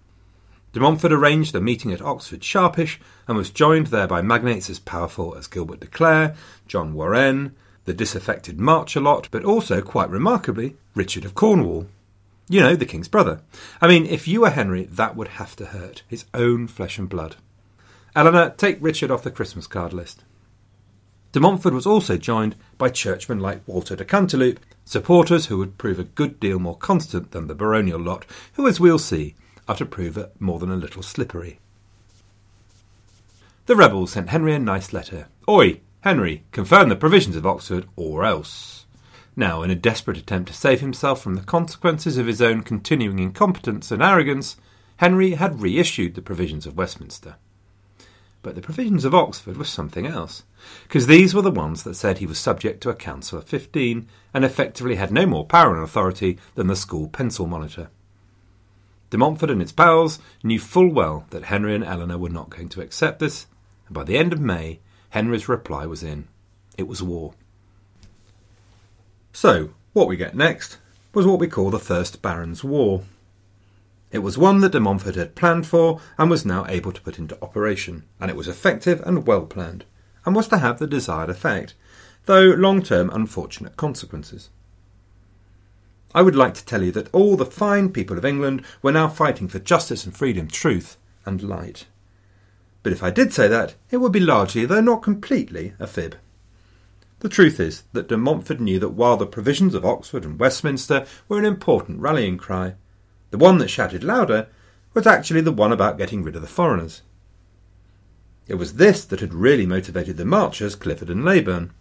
De 0.73 0.81
Montfort 0.81 1.13
arranged 1.13 1.55
a 1.55 1.61
meeting 1.61 1.93
at 1.93 2.03
Oxford 2.03 2.43
Sharpish 2.43 2.99
and 3.29 3.37
was 3.37 3.51
joined 3.51 3.87
there 3.87 4.09
by 4.09 4.21
magnates 4.21 4.69
as 4.69 4.81
powerful 4.81 5.37
as 5.37 5.47
Gilbert 5.47 5.79
de 5.79 5.87
Clare, 5.87 6.35
John 6.67 6.93
Warren, 6.93 7.55
the 7.85 7.95
disaffected 7.95 8.59
Marcher-lot, 8.59 9.29
but 9.31 9.45
also, 9.45 9.81
quite 9.81 10.11
remarkably, 10.11 10.75
Richard 10.97 11.25
of 11.25 11.37
Cornwall. 11.37 11.87
You 12.49 12.59
know, 12.59 12.75
the 12.75 12.85
king's 12.85 13.07
brother. 13.07 13.43
I 13.81 13.87
mean, 13.87 14.07
if 14.07 14.27
you 14.27 14.41
were 14.41 14.51
Henry, 14.51 14.87
that 14.87 15.15
would 15.15 15.29
have 15.29 15.55
to 15.55 15.67
hurt. 15.67 16.03
His 16.09 16.25
own 16.35 16.67
flesh 16.67 16.99
and 16.99 17.09
blood. 17.09 17.37
Eleanor, 18.17 18.51
take 18.51 18.79
Richard 18.81 19.13
off 19.13 19.23
the 19.23 19.31
Christmas 19.31 19.69
card 19.69 19.93
list. 19.93 20.25
De 21.33 21.41
Montfort 21.41 21.73
was 21.73 21.87
also 21.87 22.19
joined 22.19 22.57
by 22.77 22.91
churchmen 22.91 23.41
like 23.41 23.67
Walter 23.67 23.97
de 23.97 24.05
Cantilupe, 24.05 24.61
supporters 24.85 25.47
who 25.47 25.57
would 25.57 25.79
prove 25.79 25.99
a 25.99 26.05
good 26.05 26.39
deal 26.39 26.59
more 26.59 26.77
constant 26.77 27.31
than 27.31 27.47
the 27.47 27.55
baronial 27.55 27.99
lot, 27.99 28.27
who, 28.55 28.69
as 28.69 28.79
we'll 28.79 28.99
see, 28.99 29.35
are 29.67 29.77
to 29.77 29.87
prove 29.87 30.19
more 30.39 30.59
than 30.59 30.71
a 30.71 30.77
little 30.77 31.03
slippery. 31.03 31.59
The 33.65 33.77
rebels 33.77 34.13
sent 34.13 34.29
Henry 34.29 34.55
a 34.55 34.59
nice 34.59 34.93
letter. 34.93 35.29
Oi, 35.49 35.81
Henry, 36.03 36.45
confirm 36.53 36.91
the 36.91 36.97
provisions 36.97 37.37
of 37.37 37.47
Oxford, 37.47 37.89
or 37.97 38.25
else. 38.25 38.85
Now, 39.35 39.63
in 39.63 39.71
a 39.71 39.75
desperate 39.75 40.19
attempt 40.19 40.49
to 40.49 40.55
save 40.55 40.81
himself 40.81 41.23
from 41.23 41.37
the 41.37 41.43
consequences 41.43 42.19
of 42.19 42.27
his 42.27 42.43
own 42.43 42.63
continuing 42.63 43.19
incompetence 43.19 43.91
and 43.91 44.03
arrogance, 44.03 44.57
Henry 44.99 45.33
had 45.33 45.63
reissued 45.63 46.15
the 46.15 46.21
provisions 46.23 46.67
of 46.67 46.77
Westminster. 46.77 47.37
But 48.43 48.57
the 48.57 48.61
provisions 48.61 49.05
of 49.05 49.15
Oxford 49.15 49.57
were 49.57 49.65
something 49.65 50.05
else, 50.05 50.43
because 50.83 51.07
these 51.07 51.33
were 51.33 51.43
the 51.43 51.51
ones 51.51 51.85
that 51.85 51.95
said 51.95 52.19
he 52.19 52.27
was 52.27 52.39
subject 52.39 52.81
to 52.83 52.91
a 52.91 52.95
council 52.95 53.39
of 53.39 53.45
fifteen 53.45 54.09
and 54.35 54.45
effectively 54.45 54.97
had 54.97 55.13
no 55.13 55.27
more 55.27 55.47
power 55.47 55.75
and 55.75 55.85
authority 55.85 56.39
than 56.57 56.67
the 56.67 56.75
school 56.75 57.09
pencil 57.09 57.47
monitor. 57.47 57.89
De 59.11 59.19
Montfort 59.19 59.51
and 59.51 59.63
its 59.63 59.73
pals 59.73 60.19
knew 60.43 60.59
full 60.59 60.89
well 60.89 61.27
that 61.31 61.45
Henry 61.45 61.75
and 61.75 61.85
Eleanor 61.85 62.19
were 62.19 62.31
not 62.31 62.51
going 62.51 62.69
to 62.71 62.81
accept 62.81 63.21
this, 63.21 63.47
and 63.87 63.95
by 63.95 64.03
the 64.03 64.17
end 64.19 64.33
of 64.33 64.41
May, 64.41 64.81
Henry's 65.11 65.49
reply 65.49 65.87
was 65.87 66.03
in. 66.03 66.27
It 66.77 66.89
was 66.89 67.03
war. 67.03 67.35
So, 69.33 69.71
what 69.93 70.09
we 70.09 70.17
get 70.17 70.35
next 70.35 70.79
was 71.15 71.27
what 71.27 71.39
we 71.39 71.47
call 71.47 71.71
the 71.71 71.79
First 71.79 72.23
Barons' 72.23 72.65
War. 72.65 73.03
It 74.13 74.19
was 74.19 74.37
one 74.37 74.61
that 74.61 74.73
de 74.73 74.81
Montfort 74.81 75.15
had 75.15 75.35
planned 75.35 75.67
for 75.67 75.99
and 76.19 76.31
was 76.31 76.45
now 76.45 76.67
able 76.69 76.93
to 76.93 77.01
put 77.01 77.19
into 77.19 77.43
operation, 77.43 78.05
and 78.21 78.31
it 78.31 78.37
was 78.37 78.47
effective 78.47 79.01
and 79.07 79.27
well 79.27 79.47
planned, 79.47 79.87
and 80.27 80.37
was 80.37 80.49
to 80.49 80.59
have 80.59 80.79
the 80.79 80.87
desired 80.87 81.31
effect, 81.31 81.75
though 82.27 82.43
long 82.43 82.83
term 82.83 83.09
unfortunate 83.11 83.79
consequences. 83.79 84.51
I 86.15 86.21
would 86.21 86.37
like 86.37 86.53
to 86.55 86.65
tell 86.65 86.83
you 86.83 86.93
that 86.93 87.09
all 87.15 87.37
the 87.37 87.47
fine 87.47 87.89
people 87.89 88.19
of 88.19 88.25
England 88.27 88.67
were 88.83 88.93
now 88.93 89.09
fighting 89.09 89.49
for 89.49 89.59
justice 89.59 90.05
and 90.05 90.15
freedom, 90.15 90.47
truth 90.47 90.99
and 91.25 91.43
light. 91.43 91.87
But 92.83 92.93
if 92.93 93.03
I 93.03 93.11
did 93.11 93.33
say 93.33 93.49
that, 93.49 93.77
it 93.91 93.97
would 93.97 94.13
be 94.13 94.21
largely, 94.21 94.67
though 94.67 94.83
not 94.83 95.03
completely, 95.03 95.73
a 95.79 95.87
fib. 95.87 96.17
The 97.21 97.31
truth 97.31 97.59
is 97.59 97.85
that 97.95 98.09
de 98.09 98.19
Montfort 98.19 98.61
knew 98.61 98.79
that 98.81 98.91
while 98.91 99.17
the 99.17 99.27
provisions 99.27 99.75
of 99.75 99.87
Oxford 99.87 100.27
and 100.27 100.39
Westminster 100.39 101.07
were 101.29 101.39
an 101.39 101.47
important 101.47 102.01
rallying 102.01 102.37
cry, 102.37 102.75
the 103.33 103.39
one 103.39 103.59
that 103.59 103.69
shouted 103.69 104.05
louder 104.05 104.47
was 104.95 105.07
actually 105.07 105.41
the 105.41 105.51
one 105.51 105.73
about 105.73 105.97
getting 105.97 106.23
rid 106.23 106.37
of 106.37 106.43
the 106.43 106.49
foreigners. 106.49 107.01
It 108.47 108.57
was 108.57 108.75
this 108.75 109.07
that 109.07 109.21
had 109.21 109.33
really 109.33 109.65
motivated 109.65 110.19
the 110.19 110.27
marchers, 110.27 110.77
Clifford 110.77 111.09
and 111.09 111.25
Leyburn. 111.25 111.73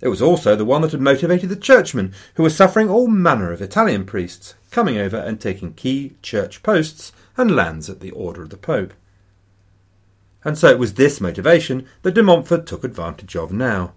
It 0.00 0.08
was 0.08 0.20
also 0.20 0.56
the 0.56 0.64
one 0.64 0.82
that 0.82 0.90
had 0.90 1.00
motivated 1.00 1.50
the 1.50 1.56
churchmen, 1.56 2.12
who 2.34 2.42
were 2.42 2.50
suffering 2.50 2.90
all 2.90 3.06
manner 3.06 3.52
of 3.52 3.62
Italian 3.62 4.04
priests, 4.04 4.54
coming 4.72 4.98
over 4.98 5.16
and 5.16 5.40
taking 5.40 5.72
key 5.74 6.16
church 6.20 6.64
posts 6.64 7.12
and 7.36 7.54
lands 7.54 7.88
at 7.88 8.00
the 8.00 8.10
order 8.10 8.42
of 8.42 8.50
the 8.50 8.56
Pope. 8.56 8.92
And 10.42 10.58
so 10.58 10.68
it 10.68 10.80
was 10.80 10.94
this 10.94 11.20
motivation 11.20 11.86
that 12.02 12.14
de 12.14 12.24
Montfort 12.24 12.66
took 12.66 12.82
advantage 12.82 13.36
of 13.36 13.52
now. 13.52 13.92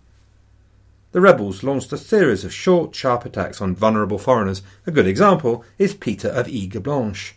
The 1.14 1.22
rebels 1.22 1.62
launched 1.62 1.94
a 1.94 1.98
series 2.00 2.44
of 2.44 2.52
short, 2.52 2.96
sharp 2.96 3.24
attacks 3.24 3.62
on 3.62 3.76
vulnerable 3.76 4.18
foreigners. 4.18 4.64
A 4.88 4.92
good 4.92 5.06
example 5.06 5.64
is 5.78 5.94
Peter 5.94 6.28
of 6.28 6.48
Aigues 6.48 6.82
Blanches, 6.82 7.34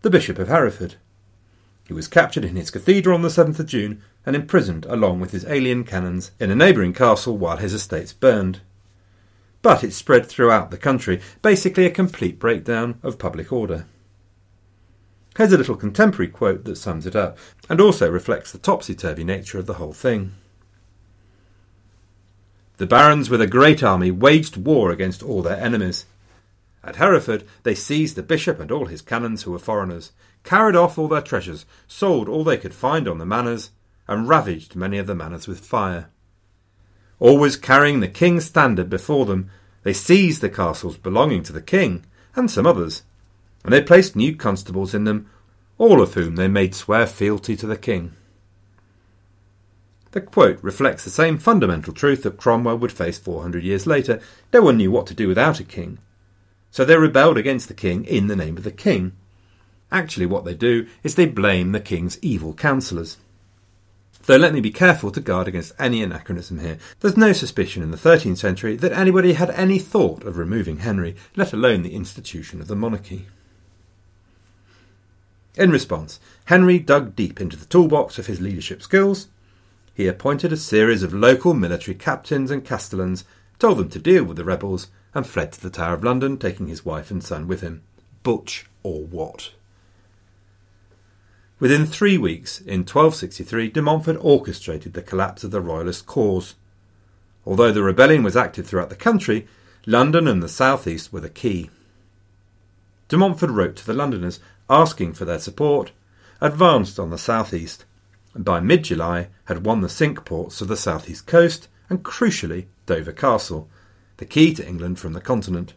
the 0.00 0.08
Bishop 0.08 0.38
of 0.38 0.48
Hereford. 0.48 0.94
He 1.86 1.92
was 1.92 2.08
captured 2.08 2.46
in 2.46 2.56
his 2.56 2.70
cathedral 2.70 3.14
on 3.14 3.20
the 3.20 3.28
7th 3.28 3.58
of 3.58 3.66
June 3.66 4.00
and 4.24 4.34
imprisoned 4.34 4.86
along 4.86 5.20
with 5.20 5.32
his 5.32 5.44
alien 5.44 5.84
canons 5.84 6.30
in 6.40 6.50
a 6.50 6.54
neighbouring 6.54 6.94
castle 6.94 7.36
while 7.36 7.58
his 7.58 7.74
estates 7.74 8.14
burned. 8.14 8.60
But 9.60 9.84
it 9.84 9.92
spread 9.92 10.24
throughout 10.24 10.70
the 10.70 10.78
country, 10.78 11.20
basically 11.42 11.84
a 11.84 11.90
complete 11.90 12.38
breakdown 12.38 12.98
of 13.02 13.18
public 13.18 13.52
order. 13.52 13.84
Here's 15.36 15.52
a 15.52 15.58
little 15.58 15.76
contemporary 15.76 16.30
quote 16.30 16.64
that 16.64 16.76
sums 16.76 17.04
it 17.04 17.14
up, 17.14 17.36
and 17.68 17.78
also 17.78 18.10
reflects 18.10 18.52
the 18.52 18.58
topsy 18.58 18.94
turvy 18.94 19.22
nature 19.22 19.58
of 19.58 19.66
the 19.66 19.74
whole 19.74 19.92
thing. 19.92 20.32
The 22.78 22.86
barons 22.86 23.28
with 23.28 23.40
a 23.40 23.48
great 23.48 23.82
army 23.82 24.12
waged 24.12 24.56
war 24.56 24.92
against 24.92 25.20
all 25.20 25.42
their 25.42 25.58
enemies. 25.58 26.06
At 26.84 26.94
Hereford 26.96 27.44
they 27.64 27.74
seized 27.74 28.14
the 28.14 28.22
bishop 28.22 28.60
and 28.60 28.70
all 28.70 28.86
his 28.86 29.02
canons 29.02 29.42
who 29.42 29.50
were 29.50 29.58
foreigners, 29.58 30.12
carried 30.44 30.76
off 30.76 30.96
all 30.96 31.08
their 31.08 31.20
treasures, 31.20 31.66
sold 31.88 32.28
all 32.28 32.44
they 32.44 32.56
could 32.56 32.72
find 32.72 33.08
on 33.08 33.18
the 33.18 33.26
manors, 33.26 33.70
and 34.06 34.28
ravaged 34.28 34.76
many 34.76 34.96
of 34.96 35.08
the 35.08 35.14
manors 35.16 35.48
with 35.48 35.58
fire. 35.58 36.08
Always 37.18 37.56
carrying 37.56 37.98
the 37.98 38.06
king's 38.06 38.44
standard 38.44 38.88
before 38.88 39.26
them, 39.26 39.50
they 39.82 39.92
seized 39.92 40.40
the 40.40 40.48
castles 40.48 40.96
belonging 40.96 41.42
to 41.42 41.52
the 41.52 41.60
king, 41.60 42.04
and 42.36 42.48
some 42.48 42.64
others, 42.64 43.02
and 43.64 43.72
they 43.72 43.82
placed 43.82 44.14
new 44.14 44.36
constables 44.36 44.94
in 44.94 45.02
them, 45.02 45.28
all 45.78 46.00
of 46.00 46.14
whom 46.14 46.36
they 46.36 46.46
made 46.46 46.76
swear 46.76 47.08
fealty 47.08 47.56
to 47.56 47.66
the 47.66 47.76
king. 47.76 48.12
The 50.12 50.20
quote 50.22 50.58
reflects 50.62 51.04
the 51.04 51.10
same 51.10 51.38
fundamental 51.38 51.92
truth 51.92 52.22
that 52.22 52.38
Cromwell 52.38 52.78
would 52.78 52.92
face 52.92 53.18
400 53.18 53.62
years 53.62 53.86
later. 53.86 54.20
No 54.52 54.62
one 54.62 54.78
knew 54.78 54.90
what 54.90 55.06
to 55.08 55.14
do 55.14 55.28
without 55.28 55.60
a 55.60 55.64
king. 55.64 55.98
So 56.70 56.84
they 56.84 56.96
rebelled 56.96 57.36
against 57.36 57.68
the 57.68 57.74
king 57.74 58.04
in 58.04 58.26
the 58.26 58.36
name 58.36 58.56
of 58.56 58.64
the 58.64 58.70
king. 58.70 59.12
Actually, 59.92 60.26
what 60.26 60.44
they 60.44 60.54
do 60.54 60.86
is 61.02 61.14
they 61.14 61.26
blame 61.26 61.72
the 61.72 61.80
king's 61.80 62.18
evil 62.22 62.54
counsellors. 62.54 63.18
Though 64.24 64.36
let 64.36 64.52
me 64.52 64.60
be 64.60 64.70
careful 64.70 65.10
to 65.12 65.20
guard 65.20 65.48
against 65.48 65.72
any 65.78 66.02
anachronism 66.02 66.58
here. 66.58 66.78
There's 67.00 67.16
no 67.16 67.32
suspicion 67.32 67.82
in 67.82 67.90
the 67.90 67.96
13th 67.96 68.36
century 68.36 68.76
that 68.76 68.92
anybody 68.92 69.34
had 69.34 69.50
any 69.50 69.78
thought 69.78 70.22
of 70.24 70.36
removing 70.36 70.78
Henry, 70.78 71.16
let 71.36 71.54
alone 71.54 71.82
the 71.82 71.94
institution 71.94 72.60
of 72.60 72.66
the 72.66 72.76
monarchy. 72.76 73.26
In 75.56 75.70
response, 75.70 76.20
Henry 76.46 76.78
dug 76.78 77.16
deep 77.16 77.40
into 77.40 77.56
the 77.56 77.66
toolbox 77.66 78.18
of 78.18 78.26
his 78.26 78.40
leadership 78.40 78.82
skills 78.82 79.28
he 79.98 80.06
appointed 80.06 80.52
a 80.52 80.56
series 80.56 81.02
of 81.02 81.12
local 81.12 81.52
military 81.52 81.92
captains 81.92 82.52
and 82.52 82.64
castellans, 82.64 83.24
told 83.58 83.78
them 83.78 83.88
to 83.88 83.98
deal 83.98 84.22
with 84.22 84.36
the 84.36 84.44
rebels, 84.44 84.86
and 85.12 85.26
fled 85.26 85.50
to 85.50 85.60
the 85.60 85.68
Tower 85.68 85.94
of 85.94 86.04
London, 86.04 86.38
taking 86.38 86.68
his 86.68 86.84
wife 86.84 87.10
and 87.10 87.20
son 87.20 87.48
with 87.48 87.62
him. 87.62 87.82
Butch 88.22 88.66
or 88.84 89.02
what? 89.02 89.50
Within 91.58 91.84
three 91.84 92.16
weeks, 92.16 92.60
in 92.60 92.82
1263, 92.82 93.70
de 93.70 93.82
Montfort 93.82 94.16
orchestrated 94.20 94.92
the 94.92 95.02
collapse 95.02 95.42
of 95.42 95.50
the 95.50 95.60
Royalist 95.60 96.06
cause. 96.06 96.54
Although 97.44 97.72
the 97.72 97.82
rebellion 97.82 98.22
was 98.22 98.36
active 98.36 98.68
throughout 98.68 98.90
the 98.90 98.94
country, 98.94 99.48
London 99.84 100.28
and 100.28 100.40
the 100.40 100.48
south 100.48 100.86
east 100.86 101.12
were 101.12 101.18
the 101.18 101.28
key. 101.28 101.70
De 103.08 103.16
Montfort 103.16 103.50
wrote 103.50 103.74
to 103.74 103.84
the 103.84 103.94
Londoners 103.94 104.38
asking 104.70 105.14
for 105.14 105.24
their 105.24 105.40
support, 105.40 105.90
advanced 106.40 107.00
on 107.00 107.10
the 107.10 107.18
south 107.18 107.52
east, 107.52 107.84
and 108.38 108.44
by 108.44 108.60
mid 108.60 108.84
July 108.84 109.26
had 109.46 109.66
won 109.66 109.80
the 109.80 109.88
Cinque 109.88 110.24
Ports 110.24 110.60
of 110.60 110.68
the 110.68 110.76
southeast 110.76 111.26
coast 111.26 111.66
and, 111.90 112.04
crucially, 112.04 112.66
Dover 112.86 113.10
Castle, 113.10 113.68
the 114.18 114.24
key 114.24 114.54
to 114.54 114.64
England 114.64 115.00
from 115.00 115.12
the 115.12 115.20
continent. 115.20 115.74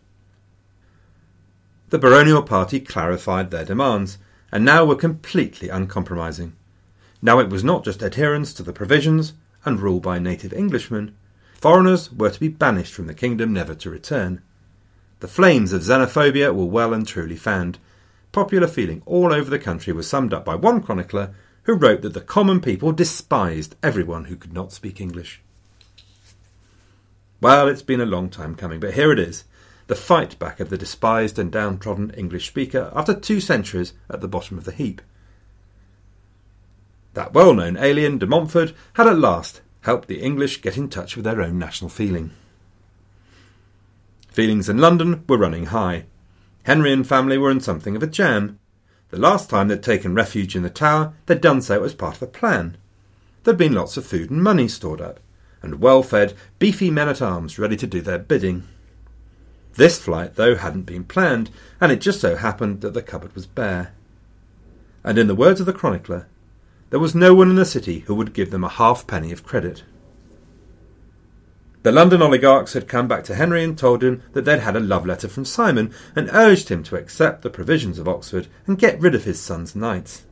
The 1.89 1.97
baronial 1.97 2.43
party 2.43 2.79
clarified 2.79 3.49
their 3.49 3.65
demands, 3.65 4.19
and 4.51 4.63
now 4.63 4.85
were 4.85 4.95
completely 4.95 5.69
uncompromising. 5.69 6.53
Now 7.19 7.39
it 7.39 7.49
was 7.49 7.63
not 7.63 7.83
just 7.83 8.03
adherence 8.03 8.53
to 8.53 8.61
the 8.61 8.73
provisions 8.73 9.33
and 9.65 9.79
rule 9.79 9.99
by 9.99 10.19
native 10.19 10.53
Englishmen. 10.53 11.15
Foreigners 11.55 12.13
were 12.13 12.29
to 12.29 12.39
be 12.39 12.47
banished 12.47 12.93
from 12.93 13.07
the 13.07 13.15
kingdom, 13.15 13.53
never 13.53 13.73
to 13.73 13.89
return. 13.89 14.39
The 15.19 15.27
flames 15.27 15.73
of 15.73 15.81
xenophobia 15.81 16.53
were 16.53 16.65
well 16.65 16.93
and 16.93 17.07
truly 17.07 17.37
fanned. 17.37 17.79
Popular 18.31 18.67
feeling 18.67 19.01
all 19.07 19.33
over 19.33 19.49
the 19.49 19.57
country 19.57 19.93
was 19.93 20.07
summed 20.07 20.31
up 20.31 20.45
by 20.45 20.53
one 20.53 20.83
chronicler 20.83 21.33
who 21.63 21.73
wrote 21.73 22.01
that 22.01 22.13
the 22.13 22.21
common 22.21 22.59
people 22.59 22.91
despised 22.91 23.75
everyone 23.83 24.25
who 24.25 24.35
could 24.35 24.53
not 24.53 24.71
speak 24.71 24.99
English. 24.99 25.41
Well, 27.39 27.67
it's 27.67 27.81
been 27.81 28.01
a 28.01 28.05
long 28.05 28.29
time 28.29 28.55
coming, 28.55 28.79
but 28.79 28.93
here 28.93 29.11
it 29.11 29.19
is 29.19 29.45
the 29.91 29.95
fight 29.95 30.39
back 30.39 30.61
of 30.61 30.69
the 30.69 30.77
despised 30.77 31.37
and 31.37 31.51
downtrodden 31.51 32.11
English 32.11 32.47
speaker 32.47 32.93
after 32.95 33.13
two 33.13 33.41
centuries 33.41 33.91
at 34.09 34.21
the 34.21 34.27
bottom 34.27 34.57
of 34.57 34.63
the 34.63 34.71
heap. 34.71 35.01
That 37.13 37.33
well 37.33 37.53
known 37.53 37.75
alien, 37.75 38.17
de 38.17 38.25
Montfort, 38.25 38.73
had 38.93 39.05
at 39.05 39.17
last 39.17 39.59
helped 39.81 40.07
the 40.07 40.21
English 40.21 40.61
get 40.61 40.77
in 40.77 40.87
touch 40.87 41.17
with 41.17 41.25
their 41.25 41.41
own 41.41 41.59
national 41.59 41.89
feeling. 41.89 42.31
Feelings 44.29 44.69
in 44.69 44.77
London 44.77 45.25
were 45.27 45.37
running 45.37 45.65
high. 45.65 46.05
Henry 46.63 46.93
and 46.93 47.05
family 47.05 47.37
were 47.37 47.51
in 47.51 47.59
something 47.59 47.97
of 47.97 48.03
a 48.03 48.07
jam. 48.07 48.59
The 49.11 49.19
last 49.19 49.49
time 49.49 49.67
they'd 49.67 49.83
taken 49.83 50.15
refuge 50.15 50.55
in 50.55 50.63
the 50.63 50.69
tower, 50.69 51.13
they'd 51.25 51.41
done 51.41 51.61
so 51.61 51.83
as 51.83 51.93
part 51.93 52.15
of 52.15 52.21
a 52.23 52.27
plan. 52.27 52.77
There'd 53.43 53.57
been 53.57 53.73
lots 53.73 53.97
of 53.97 54.05
food 54.05 54.31
and 54.31 54.41
money 54.41 54.69
stored 54.69 55.01
up, 55.01 55.19
and 55.61 55.81
well 55.81 56.01
fed, 56.01 56.33
beefy 56.59 56.89
men 56.89 57.09
at 57.09 57.21
arms 57.21 57.59
ready 57.59 57.75
to 57.75 57.87
do 57.87 57.99
their 57.99 58.17
bidding. 58.17 58.63
This 59.75 59.99
flight, 59.99 60.35
though, 60.35 60.55
hadn't 60.55 60.83
been 60.83 61.03
planned, 61.03 61.49
and 61.81 61.91
it 61.91 61.99
just 61.99 62.21
so 62.21 62.37
happened 62.37 62.81
that 62.81 62.93
the 62.93 63.01
cupboard 63.01 63.35
was 63.35 63.45
bare. 63.45 63.93
And 65.03 65.17
in 65.17 65.27
the 65.27 65.35
words 65.35 65.59
of 65.59 65.65
the 65.65 65.73
chronicler, 65.73 66.27
there 66.89 66.99
was 66.99 67.13
no 67.13 67.33
one 67.33 67.49
in 67.49 67.55
the 67.55 67.65
city 67.65 67.99
who 67.99 68.15
would 68.15 68.33
give 68.33 68.51
them 68.51 68.63
a 68.63 68.69
halfpenny 68.69 69.33
of 69.33 69.43
credit. 69.43 69.83
The 71.83 71.91
London 71.91 72.21
oligarchs 72.21 72.73
had 72.73 72.87
come 72.87 73.07
back 73.07 73.23
to 73.23 73.35
Henry 73.35 73.63
and 73.63 73.75
told 73.75 74.03
him 74.03 74.21
that 74.33 74.45
they'd 74.45 74.59
had 74.59 74.75
a 74.75 74.79
love 74.79 75.05
letter 75.05 75.27
from 75.27 75.45
Simon 75.45 75.91
and 76.15 76.29
urged 76.31 76.69
him 76.69 76.83
to 76.83 76.95
accept 76.95 77.41
the 77.41 77.49
provisions 77.49 77.97
of 77.97 78.07
Oxford 78.07 78.47
and 78.67 78.77
get 78.77 78.99
rid 78.99 79.15
of 79.15 79.23
his 79.23 79.41
son's 79.41 79.75
knights. 79.75 80.23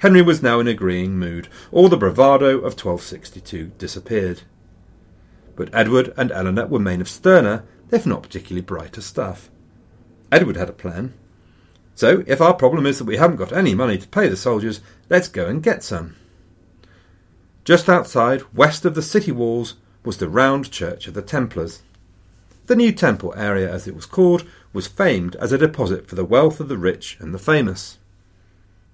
Henry 0.00 0.22
was 0.22 0.42
now 0.42 0.60
in 0.60 0.68
agreeing 0.68 1.18
mood. 1.18 1.48
All 1.72 1.88
the 1.88 1.96
bravado 1.96 2.58
of 2.58 2.74
1262 2.74 3.72
disappeared. 3.78 4.42
But 5.56 5.74
Edward 5.74 6.12
and 6.16 6.30
Eleanor 6.30 6.66
were 6.66 6.78
men 6.78 7.00
of 7.00 7.08
sterner, 7.08 7.64
if 7.90 8.06
not 8.06 8.22
particularly 8.22 8.62
brighter 8.62 9.00
stuff. 9.00 9.50
Edward 10.30 10.56
had 10.56 10.68
a 10.68 10.72
plan. 10.72 11.14
So, 11.94 12.22
if 12.26 12.40
our 12.42 12.54
problem 12.54 12.84
is 12.84 12.98
that 12.98 13.04
we 13.04 13.16
haven't 13.16 13.36
got 13.36 13.52
any 13.52 13.74
money 13.74 13.96
to 13.96 14.08
pay 14.08 14.28
the 14.28 14.36
soldiers, 14.36 14.80
let's 15.08 15.28
go 15.28 15.46
and 15.46 15.62
get 15.62 15.82
some. 15.82 16.14
Just 17.64 17.88
outside, 17.88 18.42
west 18.54 18.84
of 18.84 18.94
the 18.94 19.02
city 19.02 19.32
walls, 19.32 19.74
was 20.06 20.18
the 20.18 20.28
round 20.28 20.70
church 20.70 21.08
of 21.08 21.14
the 21.14 21.20
Templars. 21.20 21.82
The 22.66 22.76
new 22.76 22.92
temple 22.92 23.34
area, 23.36 23.70
as 23.70 23.86
it 23.86 23.94
was 23.94 24.06
called, 24.06 24.44
was 24.72 24.86
famed 24.86 25.36
as 25.36 25.52
a 25.52 25.58
deposit 25.58 26.08
for 26.08 26.14
the 26.14 26.24
wealth 26.24 26.60
of 26.60 26.68
the 26.68 26.78
rich 26.78 27.16
and 27.20 27.34
the 27.34 27.38
famous. 27.38 27.98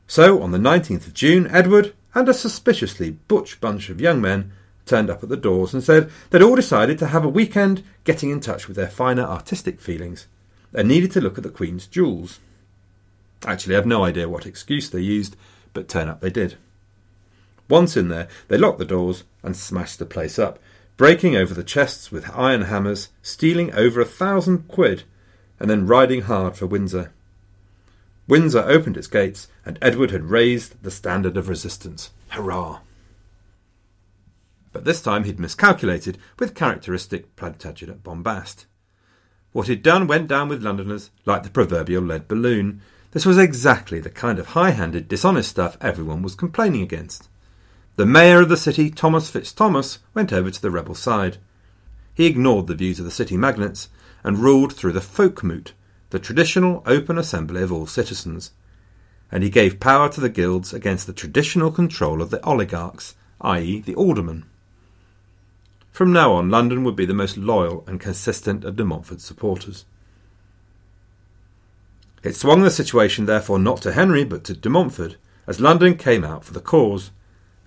So, 0.07 0.43
on 0.43 0.53
the 0.53 0.59
19th 0.59 1.07
of 1.07 1.15
June, 1.15 1.47
Edward 1.49 1.95
and 2.15 2.29
a 2.29 2.35
suspiciously 2.35 3.11
butch 3.11 3.61
bunch 3.61 3.89
of 3.89 4.01
young 4.01 4.21
men 4.21 4.53
turned 4.85 5.11
up 5.11 5.23
at 5.23 5.29
the 5.29 5.37
doors 5.37 5.73
and 5.73 5.83
said 5.83 6.11
they'd 6.31 6.43
all 6.43 6.57
decided 6.57 6.99
to 6.99 7.07
have 7.07 7.25
a 7.25 7.29
weekend 7.29 7.85
getting 8.05 8.31
in 8.31 8.41
touch 8.41 8.67
with 8.67 8.77
their 8.77 8.89
finer 8.89 9.23
artistic 9.23 9.81
feelings 9.81 10.27
and 10.75 10.89
needed 10.89 11.13
to 11.13 11.21
look 11.21 11.39
at 11.39 11.45
the 11.45 11.51
Queen's 11.51 11.87
jewels. 11.87 12.41
Actually, 13.47 13.77
I've 13.77 13.87
no 13.87 14.05
idea 14.05 14.29
what 14.29 14.47
excuse 14.47 14.91
they 14.91 15.01
used, 15.01 15.37
but 15.73 15.89
turn 15.89 16.09
up 16.09 16.21
they 16.21 16.31
did. 16.31 16.57
Once 17.69 17.97
in 17.97 18.09
there, 18.09 18.29
they 18.49 18.59
locked 18.59 18.79
the 18.79 18.85
doors 18.85 19.25
and 19.43 19.57
smashed 19.57 19.99
the 19.99 20.05
place 20.05 20.39
up, 20.39 20.59
breaking 21.03 21.35
over 21.35 21.53
the 21.53 21.65
chests 21.65 22.13
with 22.13 22.31
iron 22.33 22.63
hammers, 22.63 23.09
stealing 23.23 23.75
over 23.75 24.01
a 24.01 24.05
thousand 24.05 24.69
quid, 24.69 25.03
and 25.59 25.69
then 25.69 25.85
riding 25.85 26.21
hard 26.21 26.57
for 26.57 26.69
Windsor. 26.69 27.13
Windsor 28.29 28.61
opened 28.61 28.97
its 28.97 29.09
gates, 29.09 29.49
and 29.67 29.81
Edward 29.83 30.13
had 30.13 30.31
raised 30.31 30.81
the 30.85 30.93
standard 30.93 31.37
of 31.37 31.49
resistance. 31.49 32.13
Hurrah! 32.29 32.83
But 34.73 34.85
this 34.85 35.03
time 35.03 35.25
he'd 35.25 35.41
miscalculated 35.41 36.19
with 36.39 36.55
characteristic 36.55 37.35
Plantagenet 37.35 38.05
bombast. 38.05 38.67
What 39.51 39.67
he'd 39.67 39.83
done 39.83 40.07
went 40.07 40.29
down 40.29 40.49
with 40.49 40.63
Londoners 40.63 41.11
like 41.27 41.43
the 41.43 41.51
proverbial 41.51 42.05
lead 42.05 42.29
balloon. 42.29 42.81
This 43.11 43.27
was 43.27 43.39
exactly 43.39 43.99
the 43.99 44.09
kind 44.09 44.39
of 44.39 44.47
high 44.55 44.71
handed, 44.71 45.09
dishonest 45.09 45.51
stuff 45.51 45.77
everyone 45.81 46.23
was 46.23 46.37
complaining 46.37 46.83
against. 46.83 47.29
The 47.97 48.07
mayor 48.07 48.41
of 48.41 48.49
the 48.49 48.57
city, 48.57 48.91
Thomas 48.91 49.31
Fitzthomas, 49.31 49.99
went 50.15 50.33
over 50.33 50.51
to 50.51 50.63
the 50.63 50.71
rebel 50.71 50.95
side. 50.95 51.37
He 52.15 52.25
ignored 52.25 52.67
the 52.67 52.75
views 52.75 52.99
of 52.99 53.05
the 53.05 53.11
city 53.11 53.37
magnates 53.37 53.91
and 54.25 54.39
ruled 54.39 54.73
through 54.73 54.93
the 54.93 55.03
folk 55.03 55.45
moot, 55.45 55.75
the 56.09 56.19
traditional 56.19 56.83
open 56.87 57.19
assembly 57.19 57.63
of 57.63 57.71
all 57.71 57.87
citizens. 57.87 58.53
And 59.31 59.43
he 59.43 59.51
gave 59.51 59.79
power 59.79 60.09
to 60.09 60.21
the 60.21 60.31
guilds 60.31 60.73
against 60.73 61.07
the 61.07 61.13
traditional 61.13 61.71
control 61.71 62.23
of 62.23 62.31
the 62.31 62.43
oligarchs, 62.45 63.15
i.e., 63.43 63.81
the 63.81 63.95
aldermen. 63.95 64.47
From 65.91 66.13
now 66.13 66.33
on, 66.33 66.49
London 66.49 66.85
would 66.85 66.97
be 66.97 67.05
the 67.05 67.13
most 67.13 67.37
loyal 67.37 67.85
and 67.87 68.01
consistent 68.01 68.65
of 68.65 68.77
de 68.77 68.85
Montfort's 68.85 69.25
supporters. 69.25 69.85
It 72.23 72.37
swung 72.37 72.63
the 72.63 72.71
situation 72.71 73.27
therefore 73.27 73.59
not 73.59 73.83
to 73.83 73.93
Henry 73.93 74.25
but 74.25 74.45
to 74.45 74.55
de 74.55 74.71
Montfort, 74.71 75.17
as 75.47 75.61
London 75.61 75.97
came 75.97 76.25
out 76.25 76.45
for 76.45 76.55
the 76.55 76.61
cause, 76.61 77.11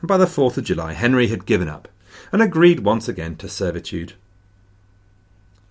by 0.06 0.18
the 0.18 0.26
4th 0.26 0.58
of 0.58 0.64
July 0.64 0.94
Henry 0.94 1.28
had 1.28 1.46
given 1.46 1.68
up 1.68 1.88
and 2.32 2.42
agreed 2.42 2.82
once 2.82 3.08
again 3.08 3.36
to 3.38 3.50
servitude. 3.50 4.14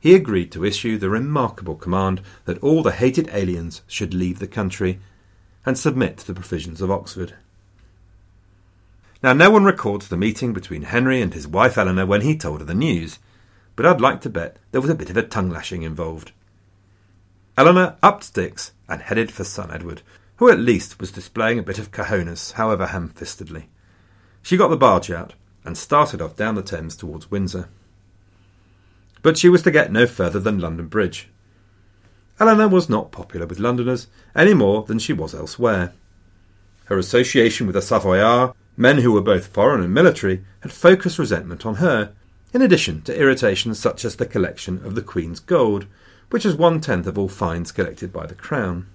He 0.00 0.14
agreed 0.14 0.52
to 0.52 0.64
issue 0.64 0.98
the 0.98 1.08
remarkable 1.08 1.76
command 1.76 2.20
that 2.44 2.62
all 2.62 2.82
the 2.82 2.92
hated 2.92 3.28
aliens 3.32 3.82
should 3.86 4.12
leave 4.12 4.38
the 4.38 4.46
country 4.46 5.00
and 5.64 5.78
submit 5.78 6.18
to 6.18 6.26
the 6.26 6.34
provisions 6.34 6.80
of 6.80 6.90
Oxford. 6.90 7.34
Now, 9.22 9.32
no 9.32 9.50
one 9.50 9.64
records 9.64 10.08
the 10.08 10.18
meeting 10.18 10.52
between 10.52 10.82
Henry 10.82 11.22
and 11.22 11.32
his 11.32 11.48
wife 11.48 11.78
Eleanor 11.78 12.04
when 12.04 12.20
he 12.20 12.36
told 12.36 12.60
her 12.60 12.66
the 12.66 12.74
news, 12.74 13.18
but 13.76 13.86
I'd 13.86 14.00
like 14.00 14.20
to 14.20 14.28
bet 14.28 14.58
there 14.70 14.80
was 14.82 14.90
a 14.90 14.94
bit 14.94 15.08
of 15.08 15.16
a 15.16 15.22
tongue 15.22 15.48
lashing 15.48 15.82
involved. 15.82 16.32
Eleanor 17.56 17.96
upped 18.02 18.24
sticks 18.24 18.72
and 18.88 19.00
headed 19.00 19.30
for 19.30 19.44
son 19.44 19.70
Edward, 19.70 20.02
who 20.36 20.50
at 20.50 20.58
least 20.58 21.00
was 21.00 21.10
displaying 21.10 21.58
a 21.58 21.62
bit 21.62 21.78
of 21.78 21.92
cojones, 21.92 22.52
however 22.52 22.88
ham 22.88 23.08
fistedly. 23.08 23.68
She 24.44 24.56
got 24.56 24.68
the 24.68 24.76
barge 24.76 25.10
out 25.10 25.32
and 25.64 25.76
started 25.76 26.22
off 26.22 26.36
down 26.36 26.54
the 26.54 26.62
Thames 26.62 26.94
towards 26.94 27.30
Windsor. 27.30 27.68
But 29.22 29.38
she 29.38 29.48
was 29.48 29.62
to 29.62 29.70
get 29.70 29.90
no 29.90 30.06
further 30.06 30.38
than 30.38 30.60
London 30.60 30.86
Bridge. 30.86 31.28
Eleanor 32.38 32.68
was 32.68 32.90
not 32.90 33.10
popular 33.10 33.46
with 33.46 33.58
Londoners 33.58 34.06
any 34.36 34.52
more 34.52 34.82
than 34.82 34.98
she 34.98 35.14
was 35.14 35.34
elsewhere. 35.34 35.94
Her 36.84 36.98
association 36.98 37.66
with 37.66 37.74
the 37.74 37.80
Savoyards 37.80 38.54
Men 38.76 38.98
who 38.98 39.12
were 39.12 39.22
both 39.22 39.46
foreign 39.46 39.82
and 39.82 39.94
military 39.94 40.44
had 40.60 40.72
focused 40.72 41.18
resentment 41.18 41.64
on 41.64 41.76
her, 41.76 42.12
in 42.52 42.60
addition 42.60 43.02
to 43.02 43.18
irritations 43.18 43.78
such 43.78 44.04
as 44.04 44.16
the 44.16 44.26
collection 44.26 44.84
of 44.84 44.94
the 44.94 45.02
Queen's 45.02 45.40
gold, 45.40 45.86
which 46.30 46.44
is 46.44 46.56
one 46.56 46.80
tenth 46.80 47.06
of 47.06 47.16
all 47.16 47.28
fines 47.28 47.72
collected 47.72 48.12
by 48.12 48.26
the 48.26 48.34
Crown. 48.34 48.86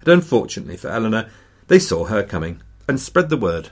And 0.00 0.08
unfortunately 0.08 0.76
for 0.76 0.88
Eleanor, 0.88 1.28
they 1.66 1.78
saw 1.78 2.04
her 2.04 2.22
coming 2.22 2.62
and 2.86 3.00
spread 3.00 3.30
the 3.30 3.36
word. 3.36 3.70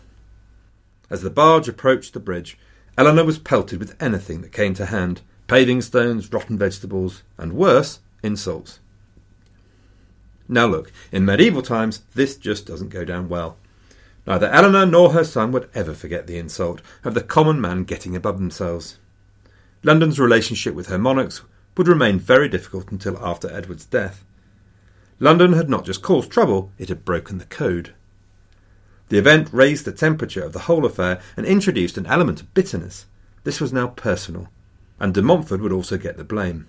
As 1.12 1.20
the 1.20 1.28
barge 1.28 1.68
approached 1.68 2.14
the 2.14 2.20
bridge, 2.20 2.56
Eleanor 2.96 3.24
was 3.24 3.38
pelted 3.38 3.78
with 3.78 4.02
anything 4.02 4.40
that 4.40 4.50
came 4.50 4.72
to 4.74 4.86
hand 4.86 5.20
paving 5.46 5.82
stones, 5.82 6.32
rotten 6.32 6.56
vegetables, 6.56 7.22
and 7.36 7.52
worse, 7.52 8.00
insults. 8.22 8.80
Now 10.48 10.66
look, 10.66 10.90
in 11.10 11.26
medieval 11.26 11.60
times, 11.60 12.00
this 12.14 12.38
just 12.38 12.66
doesn't 12.66 12.88
go 12.88 13.04
down 13.04 13.28
well. 13.28 13.58
Neither 14.26 14.48
Eleanor 14.48 14.86
nor 14.86 15.12
her 15.12 15.24
son 15.24 15.52
would 15.52 15.68
ever 15.74 15.92
forget 15.92 16.26
the 16.26 16.38
insult 16.38 16.80
of 17.04 17.12
the 17.12 17.20
common 17.20 17.60
man 17.60 17.84
getting 17.84 18.16
above 18.16 18.38
themselves. 18.38 18.98
London's 19.82 20.18
relationship 20.18 20.74
with 20.74 20.86
her 20.86 20.98
monarchs 20.98 21.42
would 21.76 21.88
remain 21.88 22.18
very 22.18 22.48
difficult 22.48 22.90
until 22.90 23.22
after 23.22 23.52
Edward's 23.52 23.84
death. 23.84 24.24
London 25.20 25.52
had 25.52 25.68
not 25.68 25.84
just 25.84 26.00
caused 26.00 26.30
trouble, 26.30 26.72
it 26.78 26.88
had 26.88 27.04
broken 27.04 27.36
the 27.36 27.44
code. 27.44 27.92
The 29.08 29.18
event 29.18 29.48
raised 29.52 29.84
the 29.84 29.92
temperature 29.92 30.42
of 30.42 30.52
the 30.52 30.60
whole 30.60 30.84
affair 30.84 31.20
and 31.36 31.44
introduced 31.44 31.98
an 31.98 32.06
element 32.06 32.40
of 32.40 32.54
bitterness. 32.54 33.06
This 33.44 33.60
was 33.60 33.72
now 33.72 33.88
personal, 33.88 34.48
and 34.98 35.12
de 35.12 35.22
Montfort 35.22 35.60
would 35.60 35.72
also 35.72 35.98
get 35.98 36.16
the 36.16 36.24
blame. 36.24 36.66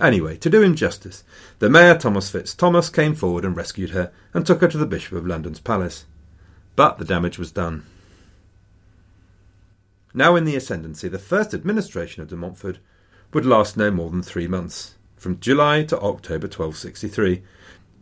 Anyway, 0.00 0.36
to 0.36 0.48
do 0.48 0.62
him 0.62 0.74
justice, 0.74 1.24
the 1.58 1.68
Mayor 1.68 1.96
Thomas 1.96 2.30
Fitz 2.30 2.54
Thomas 2.54 2.88
came 2.88 3.14
forward 3.14 3.44
and 3.44 3.56
rescued 3.56 3.90
her 3.90 4.12
and 4.32 4.46
took 4.46 4.60
her 4.60 4.68
to 4.68 4.78
the 4.78 4.86
Bishop 4.86 5.12
of 5.12 5.26
London's 5.26 5.60
palace 5.60 6.06
but 6.78 6.96
the 6.96 7.04
damage 7.04 7.40
was 7.40 7.50
done. 7.50 7.84
Now 10.14 10.36
in 10.36 10.44
the 10.44 10.54
ascendancy, 10.54 11.08
the 11.08 11.18
first 11.18 11.52
administration 11.52 12.22
of 12.22 12.28
de 12.28 12.36
Montfort 12.36 12.78
would 13.34 13.44
last 13.44 13.76
no 13.76 13.90
more 13.90 14.10
than 14.10 14.22
three 14.22 14.46
months, 14.46 14.94
from 15.16 15.40
July 15.40 15.82
to 15.82 15.98
October 15.98 16.46
1263, 16.46 17.42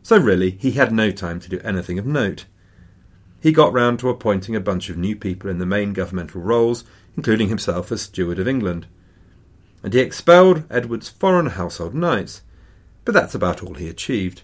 so 0.02 0.18
really 0.18 0.50
he 0.50 0.72
had 0.72 0.92
no 0.92 1.10
time 1.10 1.40
to 1.40 1.48
do 1.48 1.58
anything 1.60 1.98
of 1.98 2.04
note. 2.04 2.44
He 3.46 3.52
got 3.52 3.72
round 3.72 4.00
to 4.00 4.08
appointing 4.08 4.56
a 4.56 4.60
bunch 4.60 4.90
of 4.90 4.96
new 4.96 5.14
people 5.14 5.48
in 5.48 5.58
the 5.58 5.66
main 5.66 5.92
governmental 5.92 6.40
roles, 6.40 6.82
including 7.16 7.48
himself 7.48 7.92
as 7.92 8.02
Steward 8.02 8.40
of 8.40 8.48
England. 8.48 8.88
And 9.84 9.94
he 9.94 10.00
expelled 10.00 10.64
Edward's 10.68 11.10
foreign 11.10 11.46
household 11.46 11.94
knights, 11.94 12.42
but 13.04 13.14
that's 13.14 13.36
about 13.36 13.62
all 13.62 13.74
he 13.74 13.88
achieved 13.88 14.42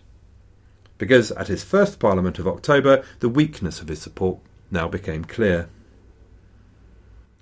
because 0.99 1.33
at 1.33 1.49
his 1.49 1.65
first 1.65 1.99
Parliament 1.99 2.39
of 2.39 2.47
October 2.47 3.03
the 3.19 3.29
weakness 3.29 3.81
of 3.81 3.89
his 3.89 4.01
support 4.01 4.39
now 4.71 4.87
became 4.87 5.25
clear. 5.25 5.69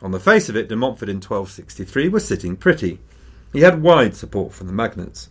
On 0.00 0.12
the 0.12 0.18
face 0.18 0.48
of 0.48 0.56
it, 0.56 0.66
de 0.66 0.76
Montfort 0.76 1.10
in 1.10 1.16
1263 1.16 2.08
was 2.08 2.26
sitting 2.26 2.56
pretty. 2.56 3.00
He 3.52 3.60
had 3.60 3.82
wide 3.82 4.16
support 4.16 4.54
from 4.54 4.66
the 4.66 4.72
magnates. 4.72 5.28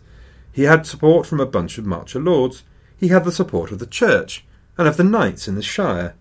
He 0.52 0.62
had 0.62 0.86
support 0.86 1.26
from 1.26 1.40
a 1.40 1.44
bunch 1.44 1.76
of 1.76 1.86
marcher 1.86 2.20
lords. 2.20 2.62
He 2.96 3.08
had 3.08 3.24
the 3.24 3.32
support 3.32 3.72
of 3.72 3.80
the 3.80 3.84
church 3.84 4.44
and 4.78 4.86
of 4.86 4.96
the 4.96 5.02
knights 5.02 5.48
in 5.48 5.56
the 5.56 5.62
shire. 5.62 6.14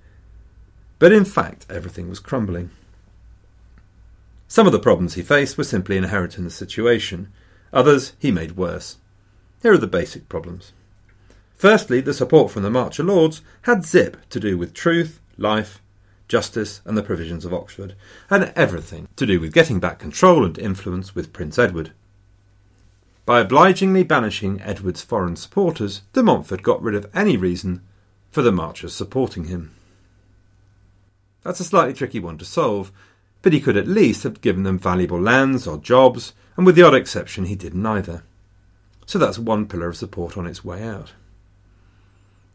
But 1.00 1.14
in 1.14 1.26
fact, 1.26 1.66
everything 1.70 2.10
was 2.10 2.20
crumbling. 2.20 2.72
Some 4.50 4.66
of 4.66 4.74
the 4.74 4.80
problems 4.80 5.14
he 5.14 5.22
faced 5.22 5.58
were 5.58 5.64
simply 5.64 5.96
inherent 5.96 6.38
in 6.38 6.44
the 6.44 6.50
situation. 6.50 7.32
Others 7.72 8.14
he 8.20 8.32
made 8.32 8.58
worse. 8.58 8.98
Here 9.62 9.74
are 9.74 9.78
the 9.78 9.88
basic 9.88 10.28
problems. 10.28 10.74
Firstly, 11.56 12.02
the 12.02 12.14
support 12.14 12.52
from 12.52 12.64
the 12.64 12.70
Marcher 12.70 13.04
Lords 13.04 13.42
had 13.64 13.86
zip 13.86 14.18
to 14.30 14.40
do 14.40 14.58
with 14.58 14.74
truth, 14.74 15.20
life, 15.38 15.82
justice, 16.28 16.82
and 16.86 16.98
the 16.98 17.04
provisions 17.04 17.44
of 17.46 17.54
Oxford, 17.54 17.96
and 18.30 18.54
everything 18.56 19.08
to 19.16 19.26
do 19.26 19.40
with 19.40 19.54
getting 19.54 19.80
back 19.80 20.00
control 20.00 20.46
and 20.46 20.58
influence 20.58 21.16
with 21.16 21.34
Prince 21.34 21.60
Edward. 21.60 21.92
By 23.26 23.42
obligingly 23.42 24.04
banishing 24.04 24.62
Edward's 24.62 25.02
foreign 25.02 25.36
supporters, 25.36 26.02
de 26.14 26.24
Montfort 26.24 26.64
got 26.64 26.82
rid 26.82 26.96
of 26.96 27.10
any 27.14 27.38
reason 27.38 27.82
for 28.32 28.42
the 28.42 28.52
Marchers 28.52 28.94
supporting 28.94 29.46
him. 29.46 29.76
That's 31.43 31.60
a 31.60 31.63
slightly 31.63 31.93
tricky 31.93 32.19
one 32.19 32.38
to 32.38 32.45
solve, 32.45 32.91
but 33.41 33.54
he 33.54 33.62
could 33.62 33.78
at 33.78 33.88
least 33.88 34.23
have 34.23 34.41
given 34.41 34.63
them 34.63 34.80
valuable 34.80 35.19
lands 35.19 35.65
or 35.65 35.78
jobs, 35.78 36.34
and 36.58 36.65
with 36.65 36.75
the 36.75 36.84
odd 36.84 36.95
exception, 36.95 37.45
he 37.45 37.56
did 37.56 37.73
neither. 37.73 38.23
So 39.06 39.17
that's 39.17 39.39
one 39.39 39.65
pillar 39.65 39.89
of 39.89 39.97
support 39.97 40.38
on 40.38 40.45
its 40.45 40.63
way 40.63 40.84
out. 40.84 41.13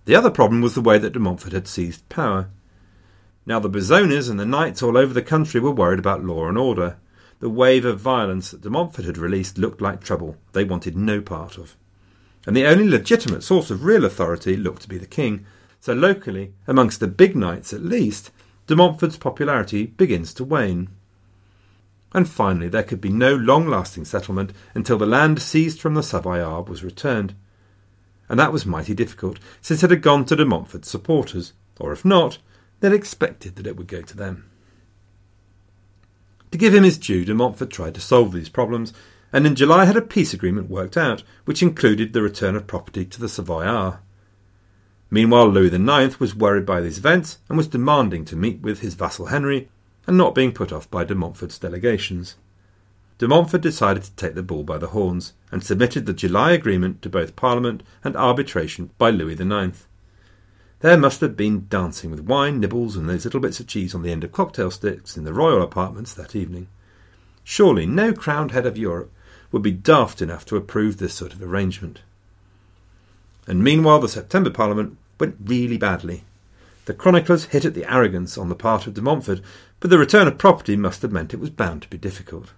The 0.04 0.14
other 0.14 0.30
problem 0.30 0.60
was 0.60 0.74
the 0.74 0.82
way 0.82 0.98
that 0.98 1.14
de 1.14 1.18
Montfort 1.18 1.52
had 1.52 1.66
seized 1.66 2.08
power. 2.08 2.50
Now 3.46 3.58
the 3.58 3.70
Bizones 3.70 4.30
and 4.30 4.38
the 4.38 4.44
knights 4.44 4.82
all 4.82 4.96
over 4.96 5.14
the 5.14 5.22
country 5.22 5.60
were 5.60 5.70
worried 5.70 5.98
about 5.98 6.24
law 6.24 6.46
and 6.46 6.58
order. 6.58 6.98
The 7.40 7.48
wave 7.48 7.84
of 7.84 8.00
violence 8.00 8.50
that 8.50 8.60
de 8.60 8.70
Montfort 8.70 9.06
had 9.06 9.18
released 9.18 9.58
looked 9.58 9.80
like 9.80 10.04
trouble 10.04 10.36
they 10.52 10.64
wanted 10.64 10.96
no 10.96 11.20
part 11.20 11.56
of. 11.56 11.76
And 12.46 12.54
the 12.54 12.66
only 12.66 12.88
legitimate 12.88 13.42
source 13.42 13.70
of 13.70 13.84
real 13.84 14.04
authority 14.04 14.56
looked 14.56 14.82
to 14.82 14.88
be 14.88 14.98
the 14.98 15.06
king. 15.06 15.46
So 15.80 15.94
locally, 15.94 16.52
amongst 16.66 17.00
the 17.00 17.08
big 17.08 17.34
knights 17.34 17.72
at 17.72 17.82
least, 17.82 18.30
de 18.66 18.76
Montfort's 18.76 19.16
popularity 19.16 19.86
begins 19.86 20.32
to 20.34 20.44
wane. 20.44 20.88
And 22.12 22.28
finally, 22.28 22.68
there 22.68 22.82
could 22.82 23.00
be 23.00 23.08
no 23.08 23.34
long 23.34 23.66
lasting 23.66 24.04
settlement 24.04 24.52
until 24.74 24.98
the 24.98 25.06
land 25.06 25.42
seized 25.42 25.80
from 25.80 25.94
the 25.94 26.02
Savoyard 26.02 26.68
was 26.68 26.84
returned. 26.84 27.34
And 28.28 28.38
that 28.38 28.52
was 28.52 28.64
mighty 28.64 28.94
difficult, 28.94 29.38
since 29.60 29.82
it 29.82 29.90
had 29.90 30.02
gone 30.02 30.24
to 30.26 30.36
de 30.36 30.44
Montfort's 30.44 30.90
supporters, 30.90 31.52
or 31.78 31.92
if 31.92 32.04
not, 32.04 32.38
they'd 32.80 32.92
expected 32.92 33.56
that 33.56 33.66
it 33.66 33.76
would 33.76 33.88
go 33.88 34.02
to 34.02 34.16
them. 34.16 34.50
To 36.54 36.58
give 36.58 36.72
him 36.72 36.84
his 36.84 36.98
due, 36.98 37.24
de 37.24 37.34
Montfort 37.34 37.70
tried 37.70 37.96
to 37.96 38.00
solve 38.00 38.32
these 38.32 38.48
problems, 38.48 38.92
and 39.32 39.44
in 39.44 39.56
July 39.56 39.86
had 39.86 39.96
a 39.96 40.00
peace 40.00 40.32
agreement 40.32 40.70
worked 40.70 40.96
out, 40.96 41.24
which 41.46 41.62
included 41.62 42.12
the 42.12 42.22
return 42.22 42.54
of 42.54 42.68
property 42.68 43.04
to 43.04 43.20
the 43.20 43.28
Savoyards. 43.28 43.96
Meanwhile, 45.14 45.50
Louis 45.50 45.72
IX 45.72 46.18
was 46.18 46.34
worried 46.34 46.66
by 46.66 46.80
these 46.80 46.98
events 46.98 47.38
and 47.48 47.56
was 47.56 47.68
demanding 47.68 48.24
to 48.24 48.34
meet 48.34 48.60
with 48.62 48.80
his 48.80 48.94
vassal 48.94 49.26
Henry 49.26 49.68
and 50.08 50.18
not 50.18 50.34
being 50.34 50.50
put 50.50 50.72
off 50.72 50.90
by 50.90 51.04
de 51.04 51.14
Montfort's 51.14 51.56
delegations. 51.56 52.34
De 53.18 53.28
Montfort 53.28 53.60
decided 53.60 54.02
to 54.02 54.16
take 54.16 54.34
the 54.34 54.42
bull 54.42 54.64
by 54.64 54.76
the 54.76 54.88
horns 54.88 55.32
and 55.52 55.62
submitted 55.62 56.06
the 56.06 56.12
July 56.12 56.50
agreement 56.50 57.00
to 57.00 57.08
both 57.08 57.36
Parliament 57.36 57.84
and 58.02 58.16
arbitration 58.16 58.90
by 58.98 59.10
Louis 59.10 59.38
IX. 59.38 59.86
There 60.80 60.98
must 60.98 61.20
have 61.20 61.36
been 61.36 61.68
dancing 61.68 62.10
with 62.10 62.26
wine, 62.26 62.58
nibbles, 62.58 62.96
and 62.96 63.08
those 63.08 63.24
little 63.24 63.38
bits 63.38 63.60
of 63.60 63.68
cheese 63.68 63.94
on 63.94 64.02
the 64.02 64.10
end 64.10 64.24
of 64.24 64.32
cocktail 64.32 64.72
sticks 64.72 65.16
in 65.16 65.22
the 65.22 65.32
royal 65.32 65.62
apartments 65.62 66.12
that 66.14 66.34
evening. 66.34 66.66
Surely 67.44 67.86
no 67.86 68.12
crowned 68.12 68.50
head 68.50 68.66
of 68.66 68.76
Europe 68.76 69.12
would 69.52 69.62
be 69.62 69.70
daft 69.70 70.20
enough 70.20 70.44
to 70.46 70.56
approve 70.56 70.96
this 70.96 71.14
sort 71.14 71.32
of 71.32 71.40
arrangement. 71.40 72.00
And 73.46 73.62
meanwhile, 73.62 74.00
the 74.00 74.08
September 74.08 74.50
Parliament 74.50 74.98
went 75.18 75.36
really 75.44 75.78
badly. 75.78 76.24
The 76.86 76.94
chroniclers 76.94 77.46
hit 77.46 77.64
at 77.64 77.74
the 77.74 77.90
arrogance 77.90 78.36
on 78.36 78.48
the 78.48 78.54
part 78.54 78.86
of 78.86 78.94
de 78.94 79.00
Montfort, 79.00 79.40
but 79.80 79.90
the 79.90 79.98
return 79.98 80.28
of 80.28 80.38
property 80.38 80.76
must 80.76 81.02
have 81.02 81.12
meant 81.12 81.32
it 81.32 81.40
was 81.40 81.50
bound 81.50 81.82
to 81.82 81.88
be 81.88 81.96
difficult. 81.96 82.52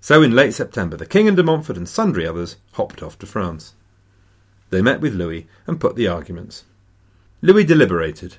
So 0.00 0.22
in 0.22 0.34
late 0.34 0.54
September, 0.54 0.96
the 0.96 1.06
King 1.06 1.28
and 1.28 1.36
de 1.36 1.42
Montfort 1.42 1.76
and 1.76 1.88
sundry 1.88 2.26
others 2.26 2.56
hopped 2.72 3.02
off 3.02 3.18
to 3.18 3.26
France. 3.26 3.74
They 4.70 4.80
met 4.80 5.00
with 5.00 5.14
Louis 5.14 5.46
and 5.66 5.80
put 5.80 5.96
the 5.96 6.08
arguments. 6.08 6.64
Louis 7.42 7.64
deliberated, 7.64 8.36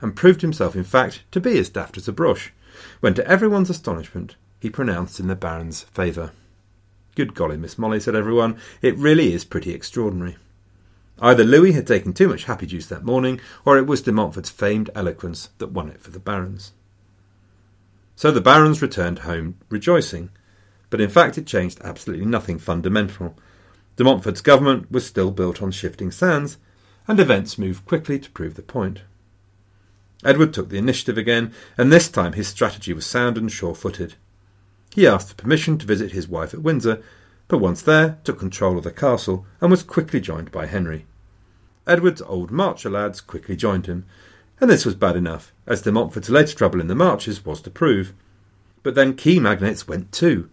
and 0.00 0.16
proved 0.16 0.42
himself, 0.42 0.74
in 0.74 0.84
fact, 0.84 1.22
to 1.30 1.40
be 1.40 1.58
as 1.58 1.68
daft 1.68 1.96
as 1.96 2.08
a 2.08 2.12
brush, 2.12 2.52
when, 3.00 3.14
to 3.14 3.26
everyone's 3.26 3.70
astonishment, 3.70 4.36
he 4.60 4.70
pronounced 4.70 5.20
in 5.20 5.28
the 5.28 5.36
Baron's 5.36 5.82
favour. 5.82 6.32
Good 7.14 7.34
golly, 7.34 7.56
Miss 7.56 7.78
Molly, 7.78 8.00
said 8.00 8.14
everyone, 8.14 8.58
it 8.82 8.96
really 8.96 9.32
is 9.32 9.44
pretty 9.44 9.72
extraordinary. 9.72 10.36
Either 11.20 11.44
Louis 11.44 11.72
had 11.72 11.86
taken 11.86 12.12
too 12.12 12.28
much 12.28 12.44
happy 12.44 12.66
juice 12.66 12.86
that 12.86 13.04
morning, 13.04 13.40
or 13.64 13.78
it 13.78 13.86
was 13.86 14.02
de 14.02 14.12
Montfort's 14.12 14.50
famed 14.50 14.90
eloquence 14.94 15.50
that 15.58 15.72
won 15.72 15.88
it 15.88 16.00
for 16.00 16.10
the 16.10 16.18
barons. 16.18 16.72
So 18.14 18.30
the 18.30 18.40
barons 18.40 18.82
returned 18.82 19.20
home 19.20 19.56
rejoicing, 19.68 20.30
but 20.90 21.00
in 21.00 21.10
fact 21.10 21.38
it 21.38 21.46
changed 21.46 21.80
absolutely 21.82 22.26
nothing 22.26 22.58
fundamental, 22.58 23.36
De 23.96 24.04
Montfort's 24.04 24.42
government 24.42 24.90
was 24.92 25.06
still 25.06 25.30
built 25.30 25.62
on 25.62 25.70
shifting 25.70 26.10
sands, 26.10 26.58
and 27.08 27.18
events 27.18 27.58
moved 27.58 27.86
quickly 27.86 28.18
to 28.18 28.30
prove 28.30 28.54
the 28.54 28.62
point. 28.62 29.00
Edward 30.22 30.52
took 30.52 30.68
the 30.68 30.78
initiative 30.78 31.16
again, 31.16 31.52
and 31.78 31.90
this 31.90 32.08
time 32.08 32.34
his 32.34 32.48
strategy 32.48 32.92
was 32.92 33.06
sound 33.06 33.38
and 33.38 33.50
sure 33.50 33.74
footed. 33.74 34.14
He 34.94 35.06
asked 35.06 35.28
for 35.28 35.34
permission 35.34 35.78
to 35.78 35.86
visit 35.86 36.12
his 36.12 36.28
wife 36.28 36.52
at 36.52 36.62
Windsor, 36.62 37.02
but 37.48 37.58
once 37.58 37.82
there, 37.82 38.18
took 38.24 38.38
control 38.38 38.78
of 38.78 38.84
the 38.84 38.90
castle 38.90 39.46
and 39.60 39.70
was 39.70 39.82
quickly 39.82 40.20
joined 40.20 40.50
by 40.50 40.66
Henry. 40.66 41.06
Edward's 41.86 42.22
old 42.22 42.50
Marcher 42.50 42.90
lads 42.90 43.20
quickly 43.20 43.56
joined 43.56 43.86
him, 43.86 44.04
and 44.60 44.70
this 44.70 44.84
was 44.84 44.94
bad 44.94 45.16
enough, 45.16 45.52
as 45.66 45.82
de 45.82 45.92
Montfort's 45.92 46.30
later 46.30 46.54
trouble 46.54 46.80
in 46.80 46.88
the 46.88 46.94
marches 46.94 47.44
was 47.44 47.60
to 47.62 47.70
prove. 47.70 48.12
But 48.82 48.94
then 48.94 49.14
key 49.14 49.38
magnates 49.38 49.86
went 49.86 50.12
too, 50.12 50.48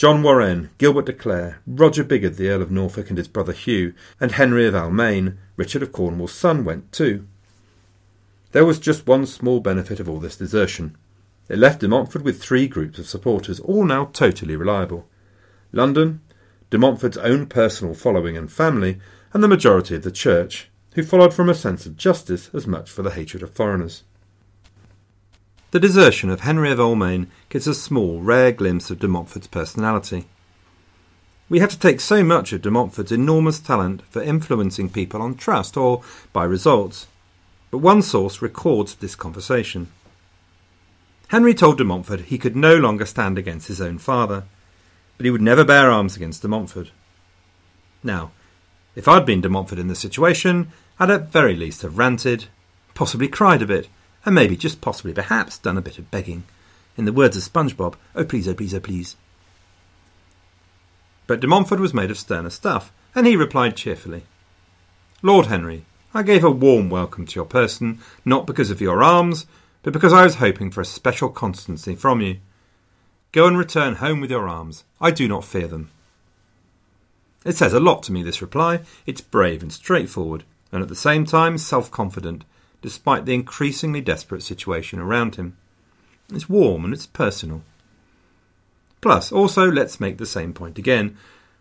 John 0.00 0.22
Warren, 0.22 0.70
Gilbert 0.78 1.04
de 1.04 1.12
Clare, 1.12 1.60
Roger 1.66 2.02
Bigod, 2.02 2.36
the 2.36 2.48
Earl 2.48 2.62
of 2.62 2.70
Norfolk, 2.70 3.10
and 3.10 3.18
his 3.18 3.28
brother 3.28 3.52
Hugh, 3.52 3.92
and 4.18 4.32
Henry 4.32 4.66
of 4.66 4.72
Almaine, 4.72 5.36
Richard 5.58 5.82
of 5.82 5.92
Cornwall's 5.92 6.32
son, 6.32 6.64
went 6.64 6.90
too. 6.90 7.26
There 8.52 8.64
was 8.64 8.78
just 8.78 9.06
one 9.06 9.26
small 9.26 9.60
benefit 9.60 10.00
of 10.00 10.08
all 10.08 10.18
this 10.18 10.38
desertion. 10.38 10.96
It 11.50 11.58
left 11.58 11.80
de 11.80 11.88
Montfort 11.88 12.24
with 12.24 12.40
three 12.40 12.66
groups 12.66 12.98
of 12.98 13.08
supporters, 13.08 13.60
all 13.60 13.84
now 13.84 14.06
totally 14.06 14.56
reliable. 14.56 15.06
London, 15.72 16.20
de 16.70 16.78
Montfort's 16.78 17.16
own 17.18 17.46
personal 17.46 17.94
following 17.94 18.36
and 18.36 18.50
family, 18.50 18.98
and 19.32 19.42
the 19.42 19.48
majority 19.48 19.94
of 19.94 20.02
the 20.02 20.10
Church, 20.10 20.68
who 20.94 21.02
followed 21.02 21.32
from 21.32 21.48
a 21.48 21.54
sense 21.54 21.86
of 21.86 21.96
justice 21.96 22.50
as 22.52 22.66
much 22.66 22.90
for 22.90 23.02
the 23.02 23.12
hatred 23.12 23.42
of 23.42 23.52
foreigners. 23.52 24.02
The 25.70 25.80
desertion 25.80 26.30
of 26.30 26.40
Henry 26.40 26.72
of 26.72 26.80
Almaine 26.80 27.28
gives 27.48 27.68
a 27.68 27.74
small, 27.74 28.20
rare 28.20 28.50
glimpse 28.50 28.90
of 28.90 28.98
de 28.98 29.06
Montfort's 29.06 29.46
personality. 29.46 30.26
We 31.48 31.60
have 31.60 31.70
to 31.70 31.78
take 31.78 32.00
so 32.00 32.24
much 32.24 32.52
of 32.52 32.62
de 32.62 32.70
Montfort's 32.70 33.12
enormous 33.12 33.60
talent 33.60 34.02
for 34.10 34.22
influencing 34.22 34.90
people 34.90 35.22
on 35.22 35.36
trust 35.36 35.76
or 35.76 36.02
by 36.32 36.44
results, 36.44 37.06
but 37.70 37.78
one 37.78 38.02
source 38.02 38.42
records 38.42 38.96
this 38.96 39.14
conversation. 39.14 39.88
Henry 41.28 41.54
told 41.54 41.78
de 41.78 41.84
Montfort 41.84 42.22
he 42.22 42.38
could 42.38 42.56
no 42.56 42.76
longer 42.76 43.06
stand 43.06 43.38
against 43.38 43.68
his 43.68 43.80
own 43.80 43.98
father, 43.98 44.44
but 45.20 45.26
he 45.26 45.30
would 45.30 45.42
never 45.42 45.66
bear 45.66 45.90
arms 45.90 46.16
against 46.16 46.40
de 46.40 46.48
Montfort. 46.48 46.92
Now, 48.02 48.30
if 48.94 49.06
I'd 49.06 49.26
been 49.26 49.42
de 49.42 49.50
Montfort 49.50 49.78
in 49.78 49.88
this 49.88 49.98
situation, 49.98 50.72
I'd 50.98 51.10
at 51.10 51.30
very 51.30 51.54
least 51.54 51.82
have 51.82 51.98
ranted, 51.98 52.46
possibly 52.94 53.28
cried 53.28 53.60
a 53.60 53.66
bit, 53.66 53.90
and 54.24 54.34
maybe, 54.34 54.56
just 54.56 54.80
possibly, 54.80 55.12
perhaps, 55.12 55.58
done 55.58 55.76
a 55.76 55.82
bit 55.82 55.98
of 55.98 56.10
begging. 56.10 56.44
In 56.96 57.04
the 57.04 57.12
words 57.12 57.36
of 57.36 57.42
SpongeBob, 57.42 57.96
oh 58.16 58.24
please, 58.24 58.48
oh 58.48 58.54
please, 58.54 58.72
oh 58.72 58.80
please. 58.80 59.16
But 61.26 61.40
de 61.40 61.46
Montfort 61.46 61.80
was 61.80 61.92
made 61.92 62.10
of 62.10 62.16
sterner 62.16 62.48
stuff, 62.48 62.90
and 63.14 63.26
he 63.26 63.36
replied 63.36 63.76
cheerfully, 63.76 64.22
Lord 65.20 65.48
Henry, 65.48 65.84
I 66.14 66.22
gave 66.22 66.44
a 66.44 66.50
warm 66.50 66.88
welcome 66.88 67.26
to 67.26 67.34
your 67.34 67.44
person, 67.44 67.98
not 68.24 68.46
because 68.46 68.70
of 68.70 68.80
your 68.80 69.02
arms, 69.02 69.44
but 69.82 69.92
because 69.92 70.14
I 70.14 70.24
was 70.24 70.36
hoping 70.36 70.70
for 70.70 70.80
a 70.80 70.86
special 70.86 71.28
constancy 71.28 71.94
from 71.94 72.22
you. 72.22 72.38
Go 73.32 73.46
and 73.46 73.56
return 73.56 73.96
home 73.96 74.20
with 74.20 74.30
your 74.30 74.48
arms. 74.48 74.84
I 75.00 75.12
do 75.12 75.28
not 75.28 75.44
fear 75.44 75.68
them. 75.68 75.90
It 77.44 77.56
says 77.56 77.72
a 77.72 77.80
lot 77.80 78.02
to 78.04 78.12
me, 78.12 78.22
this 78.22 78.42
reply. 78.42 78.80
It's 79.06 79.20
brave 79.20 79.62
and 79.62 79.72
straightforward, 79.72 80.44
and 80.72 80.82
at 80.82 80.88
the 80.88 80.96
same 80.96 81.24
time 81.24 81.56
self 81.56 81.90
confident, 81.90 82.44
despite 82.82 83.24
the 83.24 83.34
increasingly 83.34 84.00
desperate 84.00 84.42
situation 84.42 84.98
around 84.98 85.36
him. 85.36 85.56
It's 86.32 86.48
warm 86.48 86.84
and 86.84 86.92
it's 86.92 87.06
personal. 87.06 87.62
Plus, 89.00 89.32
also, 89.32 89.70
let's 89.70 90.00
make 90.00 90.18
the 90.18 90.26
same 90.26 90.52
point 90.52 90.76
again. 90.76 91.16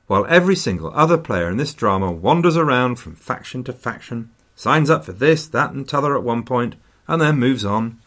While 0.08 0.26
every 0.28 0.56
single 0.56 0.92
other 0.94 1.18
player 1.18 1.50
in 1.50 1.58
this 1.58 1.74
drama 1.74 2.12
wanders 2.12 2.58
around 2.58 2.96
from 2.96 3.16
faction 3.16 3.64
to 3.66 3.74
faction, 3.74 4.32
signs 4.56 4.90
up 4.90 5.06
for 5.06 5.14
this, 5.14 5.48
that, 5.48 5.72
and 5.72 5.88
t'other 5.88 6.16
at 6.16 6.24
one 6.24 6.44
point, 6.44 6.76
and 7.08 7.22
then 7.22 7.38
moves 7.38 7.64
on, 7.64 8.00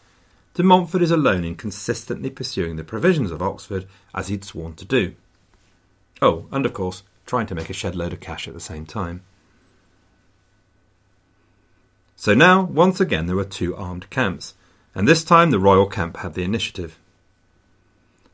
de 0.53 0.63
Montfort 0.63 1.01
is 1.01 1.11
alone 1.11 1.43
in 1.43 1.55
consistently 1.55 2.29
pursuing 2.29 2.75
the 2.75 2.83
provisions 2.83 3.31
of 3.31 3.41
Oxford 3.41 3.87
as 4.13 4.27
he'd 4.27 4.43
sworn 4.43 4.73
to 4.75 4.85
do. 4.85 5.15
Oh, 6.21 6.45
and 6.51 6.65
of 6.65 6.73
course, 6.73 7.03
trying 7.25 7.47
to 7.47 7.55
make 7.55 7.69
a 7.69 7.73
shed 7.73 7.95
load 7.95 8.13
of 8.13 8.19
cash 8.19 8.47
at 8.47 8.53
the 8.53 8.59
same 8.59 8.85
time. 8.85 9.21
So 12.15 12.33
now, 12.33 12.63
once 12.63 13.01
again, 13.01 13.25
there 13.25 13.35
were 13.35 13.43
two 13.43 13.75
armed 13.75 14.09
camps, 14.09 14.53
and 14.95 15.07
this 15.07 15.23
time 15.23 15.51
the 15.51 15.59
royal 15.59 15.87
camp 15.87 16.17
had 16.17 16.35
the 16.35 16.43
initiative. 16.43 16.97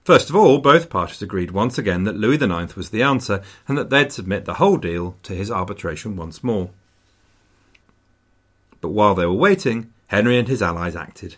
First 0.03 0.29
of 0.29 0.36
all, 0.36 0.60
both 0.60 0.89
parties 0.89 1.21
agreed 1.21 1.51
once 1.51 1.77
again 1.77 2.03
that 2.03 2.17
Louis 2.17 2.41
IX 2.41 2.75
was 2.75 2.89
the 2.89 3.03
answer 3.03 3.41
and 3.67 3.77
that 3.77 3.89
they'd 3.89 4.12
submit 4.12 4.45
the 4.45 4.55
whole 4.55 4.77
deal 4.77 5.15
to 5.23 5.34
his 5.34 5.51
arbitration 5.51 6.15
once 6.15 6.43
more. 6.43 6.71
But 8.82 8.89
while 8.89 9.15
they 9.15 9.25
were 9.25 9.34
waiting, 9.34 9.93
Henry 10.08 10.38
and 10.38 10.47
his 10.47 10.62
allies 10.62 10.95
acted. 10.95 11.38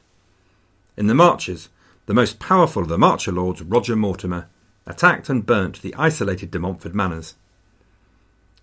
In 0.97 1.07
the 1.07 1.15
marches, 1.15 1.69
the 2.05 2.13
most 2.13 2.39
powerful 2.39 2.81
of 2.81 2.89
the 2.89 2.97
marcher 2.97 3.31
lords, 3.31 3.61
Roger 3.61 3.95
Mortimer, 3.95 4.47
attacked 4.85 5.29
and 5.29 5.45
burnt 5.45 5.81
the 5.81 5.95
isolated 5.95 6.51
de 6.51 6.59
Montfort 6.59 6.93
manors. 6.93 7.35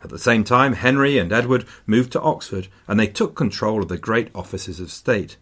At 0.02 0.10
the 0.10 0.18
same 0.18 0.44
time, 0.44 0.74
Henry 0.74 1.18
and 1.18 1.32
Edward 1.32 1.64
moved 1.86 2.12
to 2.12 2.20
Oxford 2.20 2.68
and 2.86 2.98
they 2.98 3.06
took 3.06 3.34
control 3.34 3.82
of 3.82 3.88
the 3.88 3.98
great 3.98 4.30
offices 4.34 4.78
of 4.78 4.90
state. 4.90 5.36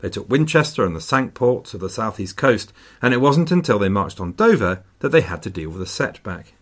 They 0.00 0.10
took 0.10 0.28
Winchester 0.28 0.84
and 0.84 0.94
the 0.94 1.00
Cinque 1.00 1.34
Ports 1.34 1.72
of 1.72 1.80
the 1.80 1.88
southeast 1.88 2.36
coast, 2.36 2.72
and 3.00 3.14
it 3.14 3.20
wasn't 3.20 3.50
until 3.50 3.78
they 3.78 3.88
marched 3.88 4.20
on 4.20 4.32
Dover 4.32 4.82
that 4.98 5.08
they 5.10 5.22
had 5.22 5.42
to 5.44 5.50
deal 5.50 5.70
with 5.70 5.80
a 5.80 5.86
setback. 5.86 6.52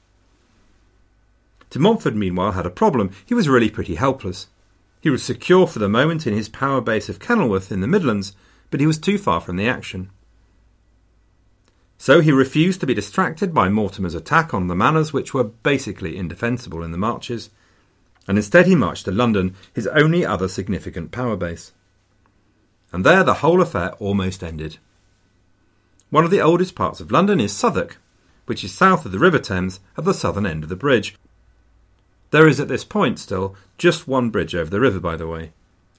De 1.71 1.79
Montfort, 1.79 2.15
meanwhile, 2.15 2.53
had 2.53 2.67
a 2.67 2.71
problem. 2.71 3.11
He 3.27 3.35
was 3.35 3.49
really 3.49 3.71
pretty 3.71 3.97
helpless. 3.97 4.47
He 5.01 5.11
was 5.11 5.23
secure 5.23 5.67
for 5.67 5.81
the 5.81 5.89
moment 5.89 6.27
in 6.27 6.35
his 6.35 6.49
power 6.49 6.81
base 6.81 7.09
of 7.09 7.19
Kenilworth 7.19 7.73
in 7.73 7.81
the 7.81 7.89
Midlands, 7.89 8.37
but 8.75 8.81
he 8.81 8.89
was 8.89 8.99
too 8.99 9.19
far 9.19 9.41
from 9.41 9.55
the 9.55 9.69
action. 9.69 10.11
So 11.97 12.21
he 12.21 12.33
refused 12.33 12.81
to 12.81 12.89
be 12.89 12.93
distracted 12.93 13.55
by 13.55 13.69
Mortimer's 13.69 14.17
attack 14.17 14.53
on 14.53 14.67
the 14.67 14.75
manors, 14.75 15.13
which 15.13 15.33
were 15.33 15.45
basically 15.45 16.17
indefensible 16.17 16.83
in 16.83 16.91
the 16.91 16.99
marches, 16.99 17.51
and 18.27 18.37
instead 18.37 18.67
he 18.67 18.75
marched 18.75 19.05
to 19.05 19.13
London, 19.13 19.55
his 19.73 19.87
only 19.87 20.27
other 20.27 20.49
significant 20.49 21.13
power 21.13 21.37
base. 21.37 21.71
And 22.93 23.07
there 23.07 23.23
the 23.23 23.35
whole 23.35 23.63
affair 23.63 23.93
almost 24.01 24.43
ended. 24.43 24.79
One 26.11 26.25
of 26.25 26.33
the 26.33 26.41
oldest 26.41 26.75
parts 26.75 26.99
of 26.99 27.13
London 27.13 27.39
is 27.39 27.53
Southwark, 27.53 27.99
which 28.47 28.65
is 28.65 28.75
south 28.75 29.07
of 29.07 29.13
the 29.13 29.21
River 29.21 29.39
Thames 29.39 29.79
at 29.97 30.05
the 30.05 30.13
southern 30.13 30.47
end 30.47 30.65
of 30.65 30.69
the 30.69 30.75
bridge, 30.75 31.15
there 32.33 32.49
is 32.49 32.59
at 32.59 32.67
this 32.67 32.83
point 32.83 33.21
still 33.21 33.55
just 33.79 34.09
one 34.09 34.31
bridge 34.31 34.57
over 34.57 34.69
the 34.69 34.81
river, 34.81 34.99
by 34.99 35.15
the 35.15 35.29
way. 35.29 35.53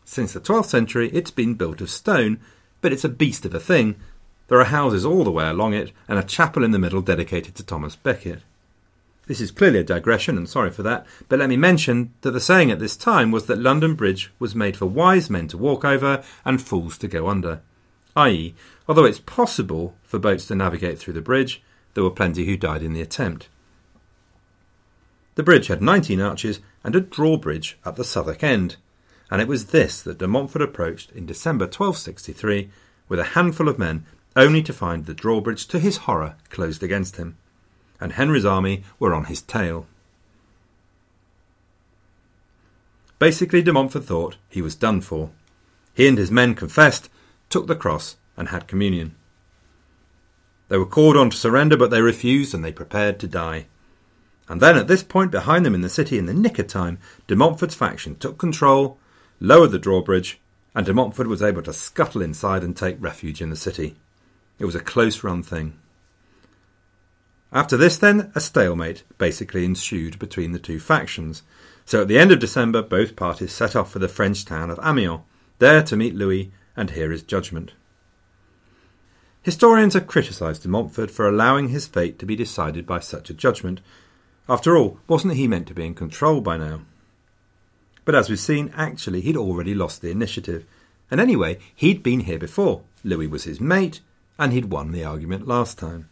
Since 0.04 0.34
the 0.34 0.40
12th 0.40 0.66
century, 0.66 1.10
it's 1.14 1.32
been 1.32 1.56
built 1.56 1.82
of 1.82 1.90
stone, 1.90 2.40
but 2.86 2.94
it's 2.94 3.04
a 3.04 3.10
beast 3.10 3.46
of 3.46 3.56
a 3.56 3.60
thing. 3.60 3.96
There 4.48 4.60
are 4.60 4.66
houses 4.66 5.08
all 5.08 5.24
the 5.24 5.32
way 5.32 5.50
along 5.50 5.74
it, 5.74 5.92
and 6.08 6.20
a 6.20 6.24
chapel 6.24 6.64
in 6.64 6.70
the 6.70 6.78
middle 6.78 7.02
dedicated 7.02 7.56
to 7.56 7.66
Thomas 7.66 7.96
Becket. 7.96 8.44
This 9.26 9.42
is 9.42 9.50
clearly 9.50 9.80
a 9.80 9.84
digression, 9.84 10.38
and 10.38 10.48
sorry 10.48 10.70
for 10.70 10.84
that, 10.84 11.08
but 11.28 11.40
let 11.40 11.50
me 11.50 11.58
mention 11.58 12.14
that 12.22 12.30
the 12.30 12.40
saying 12.40 12.70
at 12.70 12.78
this 12.78 12.96
time 12.96 13.32
was 13.32 13.48
that 13.48 13.58
London 13.58 13.96
Bridge 13.96 14.32
was 14.38 14.54
made 14.54 14.78
for 14.78 14.86
wise 14.86 15.32
men 15.32 15.48
to 15.48 15.58
walk 15.58 15.84
over 15.84 16.24
and 16.46 16.62
fools 16.62 17.00
to 17.00 17.08
go 17.08 17.28
under. 17.28 17.62
I.e., 18.16 18.54
although 18.88 19.06
it's 19.06 19.20
possible 19.20 19.96
for 20.04 20.20
boats 20.20 20.46
to 20.46 20.56
navigate 20.56 21.00
through 21.00 21.16
the 21.16 21.22
bridge, 21.22 21.64
there 21.96 22.04
were 22.04 22.12
plenty 22.12 22.46
who 22.46 22.56
died 22.56 22.84
in 22.84 22.94
the 22.94 23.02
attempt. 23.02 23.50
The 25.34 25.42
bridge 25.42 25.70
had 25.70 25.82
19 25.82 26.22
arches 26.22 26.60
and 26.84 26.96
a 26.96 27.02
drawbridge 27.02 27.80
at 27.84 27.96
the 27.96 28.04
Southwark 28.04 28.44
end, 28.44 28.76
and 29.32 29.42
it 29.42 29.48
was 29.48 29.68
this 29.68 30.02
that 30.02 30.18
de 30.18 30.28
Montfort 30.28 30.62
approached 30.62 31.12
in 31.12 31.26
December 31.26 31.66
1263 31.66 32.70
with 33.08 33.20
a 33.20 33.36
handful 33.36 33.68
of 33.68 33.80
men, 33.80 34.06
only 34.36 34.62
to 34.64 34.74
find 34.74 35.06
the 35.06 35.14
drawbridge, 35.14 35.68
to 35.68 35.80
his 35.80 35.98
horror, 35.98 36.36
closed 36.50 36.84
against 36.84 37.18
him, 37.18 37.38
and 38.00 38.14
Henry's 38.14 38.46
army 38.46 38.84
were 39.00 39.14
on 39.14 39.26
his 39.26 39.42
tail. 39.42 39.88
Basically, 43.18 43.62
de 43.62 43.72
Montfort 43.72 44.04
thought 44.04 44.38
he 44.50 44.62
was 44.62 44.76
done 44.76 45.02
for. 45.02 45.32
He 45.94 46.08
and 46.08 46.18
his 46.18 46.32
men 46.32 46.54
confessed, 46.54 47.10
took 47.50 47.68
the 47.68 47.76
cross, 47.76 48.18
and 48.36 48.50
had 48.50 48.68
communion. 48.68 49.16
They 50.68 50.78
were 50.78 50.86
called 50.86 51.16
on 51.16 51.30
to 51.30 51.38
surrender, 51.38 51.78
but 51.78 51.92
they 51.92 52.02
refused, 52.02 52.54
and 52.54 52.64
they 52.64 52.74
prepared 52.74 53.20
to 53.20 53.28
die. 53.28 53.68
And 54.50 54.62
then 54.62 54.78
at 54.78 54.88
this 54.88 55.04
point, 55.04 55.32
behind 55.32 55.66
them 55.66 55.74
in 55.74 55.82
the 55.82 55.90
city 55.90 56.18
in 56.18 56.26
the 56.26 56.34
nick 56.34 56.60
of 56.60 56.68
time, 56.68 57.00
de 57.28 57.36
Montfort's 57.36 57.76
faction 57.76 58.16
took 58.18 58.38
control, 58.38 59.00
lowered 59.40 59.72
the 59.72 59.80
drawbridge, 59.80 60.40
and 60.74 60.86
de 60.86 60.94
Montfort 60.94 61.28
was 61.28 61.42
able 61.42 61.62
to 61.64 61.74
scuttle 61.74 62.22
inside 62.22 62.64
and 62.64 62.76
take 62.76 62.98
refuge 63.00 63.42
in 63.42 63.50
the 63.50 63.56
city. 63.56 63.96
It 64.60 64.66
was 64.66 64.76
a 64.76 64.80
close 64.80 65.24
run 65.24 65.44
thing. 65.44 65.78
After 67.52 67.78
this, 67.78 67.98
then, 67.98 68.32
a 68.36 68.42
stalemate 68.42 69.04
basically 69.18 69.64
ensued 69.64 70.20
between 70.20 70.52
the 70.52 70.60
two 70.60 70.80
factions. 70.80 71.44
So 71.86 72.02
at 72.02 72.08
the 72.08 72.18
end 72.18 72.32
of 72.32 72.40
December, 72.40 72.82
both 72.82 73.16
parties 73.16 73.54
set 73.54 73.76
off 73.76 73.92
for 73.92 74.00
the 74.00 74.10
French 74.10 74.44
town 74.44 74.70
of 74.70 74.80
Amiens, 74.84 75.22
there 75.60 75.84
to 75.84 75.96
meet 75.96 76.16
Louis 76.16 76.52
and 76.76 76.92
hear 76.92 77.12
his 77.12 77.24
judgment. 77.24 77.72
Historians 79.44 79.94
have 79.94 80.08
criticised 80.08 80.64
de 80.64 80.68
Montfort 80.68 81.12
for 81.12 81.28
allowing 81.28 81.70
his 81.70 81.86
fate 81.86 82.18
to 82.20 82.26
be 82.26 82.36
decided 82.36 82.86
by 82.86 83.00
such 83.00 83.30
a 83.30 83.34
judgment, 83.34 83.80
after 84.48 84.76
all, 84.76 85.00
wasn't 85.08 85.36
he 85.36 85.48
meant 85.48 85.68
to 85.68 85.74
be 85.74 85.86
in 85.86 85.94
control 85.94 86.42
by 86.42 86.58
now? 86.58 86.82
But 88.06 88.16
as 88.16 88.30
we've 88.30 88.40
seen, 88.40 88.72
actually, 88.76 89.22
he'd 89.22 89.36
already 89.36 89.74
lost 89.74 90.02
the 90.02 90.12
initiative. 90.12 90.66
And 91.12 91.20
anyway, 91.20 91.58
he'd 91.76 92.04
been 92.04 92.22
here 92.22 92.40
before. 92.40 92.84
Louis 93.04 93.28
was 93.28 93.44
his 93.44 93.60
mate, 93.60 94.00
and 94.38 94.54
he'd 94.54 94.72
won 94.72 94.92
the 94.92 95.04
argument 95.04 95.48
last 95.48 95.78
time. 95.78 96.08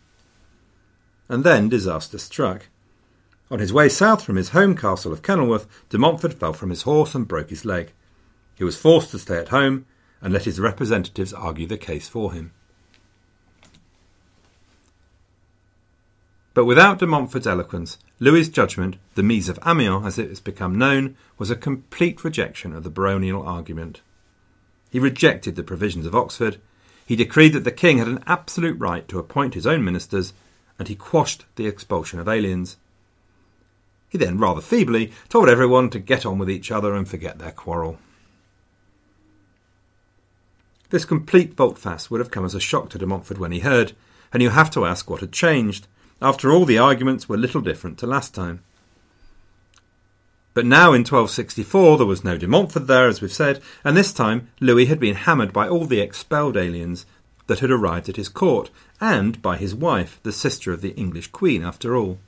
And 1.29 1.43
then 1.43 1.69
disaster 1.69 2.17
struck. 2.17 2.67
On 3.49 3.59
his 3.59 3.71
way 3.71 3.89
south 3.89 4.23
from 4.23 4.35
his 4.35 4.49
home 4.49 4.75
castle 4.75 5.13
of 5.13 5.21
Kenilworth, 5.21 5.67
de 5.89 5.97
Montfort 5.97 6.33
fell 6.33 6.53
from 6.53 6.71
his 6.71 6.81
horse 6.81 7.13
and 7.13 7.27
broke 7.27 7.49
his 7.49 7.65
leg. 7.65 7.91
He 8.55 8.63
was 8.63 8.77
forced 8.77 9.11
to 9.11 9.19
stay 9.19 9.37
at 9.37 9.49
home 9.49 9.85
and 10.21 10.33
let 10.33 10.45
his 10.45 10.59
representatives 10.59 11.33
argue 11.33 11.67
the 11.67 11.77
case 11.77 12.07
for 12.07 12.33
him. 12.33 12.51
But 16.53 16.65
without 16.65 16.99
de 16.99 17.07
Montfort's 17.07 17.47
eloquence, 17.47 17.97
Louis's 18.19 18.49
judgment, 18.49 18.97
the 19.15 19.23
Mise 19.23 19.49
of 19.49 19.59
Amiens 19.65 20.05
as 20.05 20.19
it 20.19 20.29
has 20.29 20.39
become 20.39 20.77
known, 20.77 21.15
was 21.37 21.49
a 21.49 21.55
complete 21.55 22.23
rejection 22.23 22.73
of 22.73 22.83
the 22.83 22.91
baronial 22.91 23.41
argument. 23.41 24.01
He 24.91 24.99
rejected 24.99 25.55
the 25.55 25.63
provisions 25.63 26.05
of 26.05 26.15
Oxford, 26.15 26.59
he 27.05 27.15
decreed 27.15 27.53
that 27.53 27.63
the 27.63 27.71
king 27.71 27.97
had 27.97 28.07
an 28.07 28.23
absolute 28.27 28.79
right 28.79 29.07
to 29.07 29.19
appoint 29.19 29.55
his 29.55 29.67
own 29.67 29.83
ministers, 29.83 30.33
and 30.79 30.87
he 30.87 30.95
quashed 30.95 31.45
the 31.55 31.67
expulsion 31.67 32.19
of 32.19 32.27
aliens. 32.27 32.77
He 34.09 34.17
then, 34.17 34.37
rather 34.37 34.61
feebly, 34.61 35.11
told 35.27 35.49
everyone 35.49 35.89
to 35.89 35.99
get 35.99 36.25
on 36.25 36.37
with 36.37 36.49
each 36.49 36.71
other 36.71 36.95
and 36.95 37.07
forget 37.07 37.39
their 37.39 37.51
quarrel. 37.51 37.97
This 40.91 41.05
complete 41.05 41.55
volte-face 41.55 42.11
would 42.11 42.19
have 42.19 42.31
come 42.31 42.45
as 42.45 42.53
a 42.55 42.59
shock 42.59 42.89
to 42.91 42.99
de 42.99 43.05
Montfort 43.05 43.39
when 43.39 43.51
he 43.51 43.59
heard, 43.59 43.93
and 44.31 44.41
you 44.43 44.51
have 44.51 44.69
to 44.71 44.85
ask 44.85 45.09
what 45.09 45.21
had 45.21 45.31
changed. 45.31 45.87
After 46.21 46.51
all, 46.51 46.65
the 46.65 46.77
arguments 46.77 47.27
were 47.27 47.37
little 47.37 47.61
different 47.61 47.97
to 47.99 48.07
last 48.07 48.33
time. 48.33 48.61
But 50.53 50.65
now 50.65 50.93
in 50.93 51.01
1264 51.01 51.97
there 51.97 52.05
was 52.05 52.23
no 52.23 52.37
de 52.37 52.47
Montfort 52.47 52.87
there, 52.87 53.07
as 53.07 53.21
we've 53.21 53.33
said, 53.33 53.61
and 53.83 53.97
this 53.97 54.13
time 54.13 54.49
Louis 54.59 54.85
had 54.85 54.99
been 54.99 55.15
hammered 55.15 55.51
by 55.51 55.67
all 55.67 55.85
the 55.85 55.99
expelled 55.99 56.55
aliens 56.55 57.05
that 57.47 57.59
had 57.59 57.71
arrived 57.71 58.07
at 58.07 58.15
his 58.15 58.29
court, 58.29 58.69
and 59.01 59.41
by 59.41 59.57
his 59.57 59.75
wife, 59.75 60.19
the 60.23 60.31
sister 60.31 60.71
of 60.71 60.81
the 60.81 60.95
English 60.95 61.27
Queen, 61.27 61.63
after 61.63 61.95
all. 61.95 62.19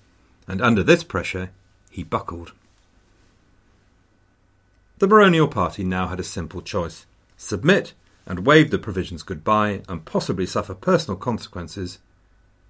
And 0.48 0.62
under 0.62 0.84
this 0.84 1.04
pressure, 1.04 1.52
he 1.90 2.04
buckled. 2.04 2.52
The 4.98 5.08
baronial 5.08 5.48
party 5.48 5.84
now 5.84 6.08
had 6.08 6.20
a 6.20 6.24
simple 6.24 6.62
choice 6.62 7.06
submit 7.38 7.94
and 8.26 8.46
wave 8.46 8.72
the 8.72 8.80
provisions 8.80 9.24
goodbye 9.24 9.82
and 9.88 10.06
possibly 10.06 10.46
suffer 10.46 10.74
personal 10.74 11.18
consequences, 11.18 12.00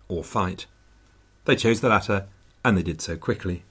or 0.08 0.24
fight. 0.24 0.66
They 1.46 1.56
chose 1.56 1.82
the 1.82 1.90
latter, 1.90 2.28
and 2.64 2.78
they 2.78 2.84
did 2.84 3.02
so 3.02 3.16
quickly. 3.16 3.64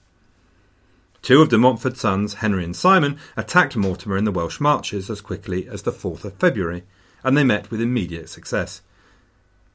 Two 1.22 1.40
of 1.42 1.48
de 1.48 1.58
Montfort's 1.58 2.00
sons, 2.00 2.34
Henry 2.34 2.64
and 2.64 2.76
Simon, 2.76 3.18
attacked 3.36 3.76
Mortimer 3.76 4.16
in 4.16 4.24
the 4.24 4.30
Welsh 4.30 4.60
marches 4.60 5.08
as 5.08 5.20
quickly 5.20 5.66
as 5.66 5.82
the 5.82 5.92
4th 5.92 6.24
of 6.24 6.34
February, 6.34 6.84
and 7.22 7.36
they 7.36 7.44
met 7.44 7.70
with 7.70 7.80
immediate 7.80 8.28
success. 8.28 8.82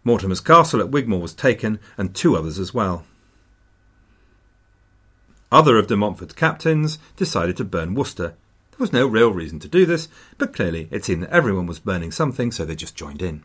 Mortimer's 0.04 0.42
castle 0.42 0.80
at 0.80 0.92
Wigmore 0.92 1.22
was 1.22 1.34
taken, 1.34 1.80
and 1.98 2.16
two 2.16 2.38
others 2.38 2.60
as 2.60 2.74
well. 2.74 3.04
Other 5.52 5.78
of 5.78 5.88
de 5.88 5.98
Montfort's 5.98 6.34
captains 6.34 7.00
decided 7.18 7.58
to 7.58 7.64
burn 7.64 7.96
Worcester. 7.96 8.36
There 8.72 8.78
was 8.78 8.94
no 8.94 9.08
real 9.08 9.34
reason 9.34 9.60
to 9.60 9.68
do 9.68 9.86
this, 9.86 10.08
but 10.38 10.54
clearly 10.54 10.88
it 10.92 11.04
seemed 11.04 11.24
that 11.24 11.32
everyone 11.32 11.66
was 11.66 11.80
burning 11.80 12.12
something, 12.12 12.52
so 12.52 12.64
they 12.64 12.76
just 12.76 12.96
joined 12.96 13.24
in. 13.24 13.44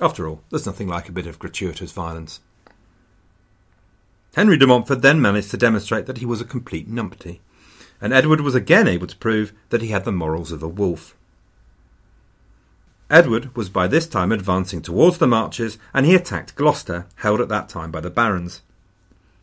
After 0.00 0.28
all, 0.28 0.42
there's 0.50 0.66
nothing 0.66 0.88
like 0.88 1.08
a 1.08 1.12
bit 1.12 1.26
of 1.26 1.38
gratuitous 1.38 1.92
violence. 1.92 2.40
Henry 4.34 4.56
de 4.56 4.66
Montfort 4.66 5.02
then 5.02 5.20
managed 5.20 5.50
to 5.50 5.56
demonstrate 5.58 6.06
that 6.06 6.18
he 6.18 6.26
was 6.26 6.40
a 6.40 6.46
complete 6.46 6.90
numpty, 6.90 7.40
and 8.00 8.12
Edward 8.12 8.40
was 8.40 8.54
again 8.54 8.88
able 8.88 9.06
to 9.06 9.16
prove 9.16 9.52
that 9.68 9.82
he 9.82 9.88
had 9.88 10.04
the 10.04 10.12
morals 10.12 10.52
of 10.52 10.62
a 10.62 10.68
wolf. 10.68 11.14
Edward 13.10 13.54
was 13.54 13.68
by 13.68 13.86
this 13.86 14.06
time 14.06 14.32
advancing 14.32 14.80
towards 14.80 15.18
the 15.18 15.26
marches, 15.26 15.76
and 15.92 16.06
he 16.06 16.14
attacked 16.14 16.56
Gloucester, 16.56 17.04
held 17.16 17.42
at 17.42 17.50
that 17.50 17.68
time 17.68 17.90
by 17.90 18.00
the 18.00 18.08
barons. 18.08 18.62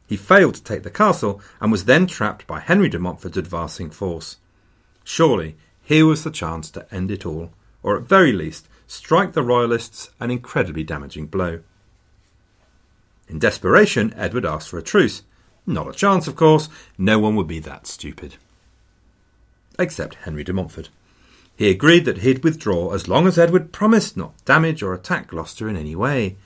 He 0.07 0.17
failed 0.17 0.55
to 0.55 0.63
take 0.63 0.81
the 0.81 0.89
castle, 0.89 1.39
and 1.61 1.71
was 1.71 1.85
then 1.85 2.07
trapped 2.07 2.47
by 2.47 2.59
Henry 2.59 2.89
de 2.89 2.97
Montfort's 2.97 3.37
advancing 3.37 3.91
force. 3.91 4.37
Surely 5.03 5.55
here 5.83 6.07
was 6.07 6.23
the 6.23 6.31
chance 6.31 6.71
to 6.71 6.91
end 6.91 7.11
it 7.11 7.27
all, 7.27 7.51
or 7.83 7.95
at 7.95 8.03
very 8.03 8.33
least 8.33 8.67
strike 8.87 9.33
the 9.33 9.43
Royalists 9.43 10.09
an 10.19 10.31
incredibly 10.31 10.83
damaging 10.83 11.27
blow. 11.27 11.61
In 13.29 13.39
desperation, 13.39 14.13
Edward 14.17 14.45
asked 14.45 14.69
for 14.69 14.79
a 14.79 14.83
truce. 14.83 15.21
Not 15.67 15.87
a 15.87 15.93
chance, 15.93 16.27
of 16.27 16.35
course. 16.35 16.67
No 16.97 17.19
one 17.19 17.35
would 17.35 17.47
be 17.47 17.59
that 17.59 17.85
stupid. 17.85 18.35
Except 19.77 20.15
Henry 20.15 20.43
de 20.43 20.51
Montfort. 20.51 20.89
He 21.55 21.69
agreed 21.69 22.05
that 22.05 22.19
he'd 22.19 22.43
withdraw 22.43 22.93
as 22.93 23.07
long 23.07 23.27
as 23.27 23.37
Edward 23.37 23.71
promised 23.71 24.17
not 24.17 24.33
damage 24.45 24.81
or 24.81 24.93
attack 24.93 25.27
Gloucester 25.27 25.69
in 25.69 25.77
any 25.77 25.95
way. 25.95 26.37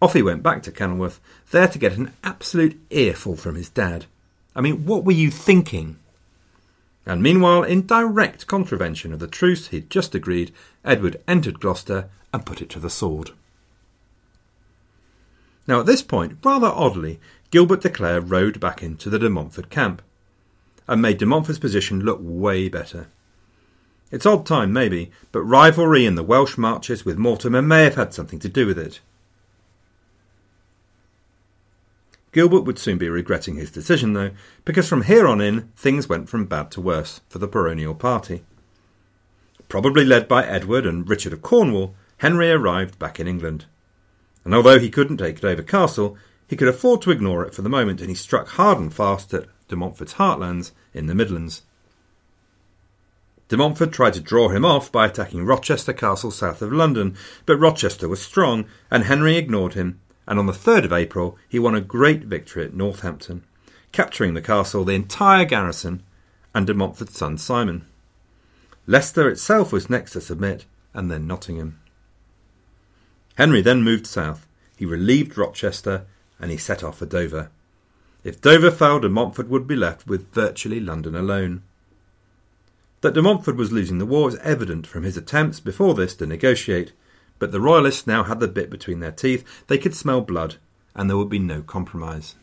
Off 0.00 0.12
he 0.12 0.22
went 0.22 0.42
back 0.42 0.62
to 0.62 0.72
Kenilworth, 0.72 1.18
there 1.50 1.68
to 1.68 1.78
get 1.78 1.96
an 1.96 2.12
absolute 2.22 2.78
earful 2.90 3.36
from 3.36 3.56
his 3.56 3.68
dad. 3.68 4.06
I 4.54 4.60
mean, 4.60 4.84
what 4.84 5.04
were 5.04 5.12
you 5.12 5.30
thinking? 5.30 5.96
And 7.06 7.22
meanwhile, 7.22 7.62
in 7.62 7.86
direct 7.86 8.46
contravention 8.46 9.12
of 9.12 9.18
the 9.18 9.26
truce 9.26 9.68
he'd 9.68 9.90
just 9.90 10.14
agreed, 10.14 10.52
Edward 10.84 11.20
entered 11.26 11.60
Gloucester 11.60 12.08
and 12.32 12.46
put 12.46 12.62
it 12.62 12.70
to 12.70 12.78
the 12.78 12.90
sword. 12.90 13.30
Now, 15.66 15.80
at 15.80 15.86
this 15.86 16.02
point, 16.02 16.38
rather 16.42 16.66
oddly, 16.66 17.20
Gilbert 17.50 17.82
de 17.82 17.90
Clare 17.90 18.20
rode 18.20 18.58
back 18.58 18.82
into 18.82 19.08
the 19.10 19.18
de 19.18 19.30
Montfort 19.30 19.70
camp 19.70 20.02
and 20.88 21.00
made 21.00 21.18
de 21.18 21.26
Montfort's 21.26 21.58
position 21.58 22.00
look 22.00 22.18
way 22.20 22.68
better. 22.68 23.08
It's 24.10 24.26
odd 24.26 24.44
time, 24.44 24.72
maybe, 24.72 25.10
but 25.30 25.42
rivalry 25.42 26.04
in 26.04 26.16
the 26.16 26.22
Welsh 26.22 26.58
marches 26.58 27.04
with 27.04 27.16
Mortimer 27.16 27.62
may 27.62 27.84
have 27.84 27.94
had 27.94 28.12
something 28.12 28.38
to 28.40 28.48
do 28.48 28.66
with 28.66 28.78
it. 28.78 29.00
Gilbert 32.32 32.62
would 32.62 32.78
soon 32.78 32.98
be 32.98 33.08
regretting 33.08 33.56
his 33.56 33.70
decision, 33.70 34.14
though, 34.14 34.30
because 34.64 34.88
from 34.88 35.02
here 35.02 35.26
on 35.26 35.40
in, 35.40 35.70
things 35.76 36.08
went 36.08 36.28
from 36.28 36.46
bad 36.46 36.70
to 36.72 36.80
worse 36.80 37.20
for 37.28 37.38
the 37.38 37.46
baronial 37.46 37.94
party. 37.94 38.42
Probably 39.68 40.04
led 40.04 40.28
by 40.28 40.44
Edward 40.44 40.86
and 40.86 41.08
Richard 41.08 41.32
of 41.32 41.42
Cornwall, 41.42 41.94
Henry 42.18 42.50
arrived 42.50 42.98
back 42.98 43.20
in 43.20 43.28
England. 43.28 43.66
And 44.44 44.54
although 44.54 44.78
he 44.78 44.90
couldn't 44.90 45.18
take 45.18 45.40
Dover 45.40 45.62
Castle, 45.62 46.16
he 46.48 46.56
could 46.56 46.68
afford 46.68 47.02
to 47.02 47.10
ignore 47.10 47.44
it 47.44 47.54
for 47.54 47.62
the 47.62 47.68
moment, 47.68 48.00
and 48.00 48.10
he 48.10 48.16
struck 48.16 48.48
hard 48.48 48.78
and 48.78 48.92
fast 48.92 49.32
at 49.34 49.46
de 49.68 49.76
Montfort's 49.76 50.14
heartlands 50.14 50.72
in 50.92 51.06
the 51.06 51.14
Midlands. 51.14 51.62
De 53.48 53.56
Montfort 53.56 53.92
tried 53.92 54.14
to 54.14 54.20
draw 54.20 54.48
him 54.48 54.64
off 54.64 54.90
by 54.90 55.06
attacking 55.06 55.44
Rochester 55.44 55.92
Castle 55.92 56.30
south 56.30 56.62
of 56.62 56.72
London, 56.72 57.16
but 57.46 57.58
Rochester 57.58 58.08
was 58.08 58.20
strong, 58.20 58.66
and 58.90 59.04
Henry 59.04 59.36
ignored 59.36 59.74
him 59.74 60.00
and 60.26 60.38
on 60.38 60.46
the 60.46 60.52
3rd 60.52 60.84
of 60.84 60.92
April 60.92 61.36
he 61.48 61.58
won 61.58 61.74
a 61.74 61.80
great 61.80 62.24
victory 62.24 62.64
at 62.64 62.74
Northampton, 62.74 63.44
capturing 63.90 64.34
the 64.34 64.42
castle, 64.42 64.84
the 64.84 64.94
entire 64.94 65.44
garrison, 65.44 66.02
and 66.54 66.66
de 66.66 66.74
Montfort's 66.74 67.18
son 67.18 67.38
Simon. 67.38 67.84
Leicester 68.86 69.28
itself 69.28 69.72
was 69.72 69.90
next 69.90 70.12
to 70.12 70.20
submit, 70.20 70.64
and 70.94 71.10
then 71.10 71.26
Nottingham. 71.26 71.78
Henry 73.42 73.60
then 73.60 73.82
moved 73.82 74.06
south. 74.06 74.46
He 74.76 74.86
relieved 74.86 75.36
Rochester, 75.36 76.06
and 76.38 76.52
he 76.52 76.56
set 76.56 76.84
off 76.84 76.98
for 76.98 77.06
Dover. 77.06 77.50
If 78.22 78.40
Dover 78.40 78.70
fell, 78.70 79.00
de 79.00 79.08
Montfort 79.08 79.48
would 79.48 79.66
be 79.66 79.74
left 79.74 80.06
with 80.06 80.32
virtually 80.32 80.78
London 80.78 81.16
alone. 81.16 81.64
That 83.00 83.14
de 83.14 83.20
Montfort 83.20 83.56
was 83.56 83.72
losing 83.72 83.98
the 83.98 84.06
war 84.06 84.26
was 84.26 84.36
evident 84.36 84.86
from 84.86 85.02
his 85.02 85.16
attempts 85.16 85.58
before 85.58 85.94
this 85.94 86.14
to 86.14 86.24
negotiate, 86.26 86.92
but 87.40 87.50
the 87.50 87.60
Royalists 87.60 88.06
now 88.06 88.22
had 88.22 88.38
the 88.38 88.46
bit 88.46 88.70
between 88.70 89.00
their 89.00 89.10
teeth. 89.10 89.44
They 89.66 89.76
could 89.76 89.96
smell 89.96 90.20
blood, 90.20 90.58
and 90.94 91.10
there 91.10 91.16
would 91.16 91.28
be 91.28 91.40
no 91.40 91.62
compromise. 91.62 92.36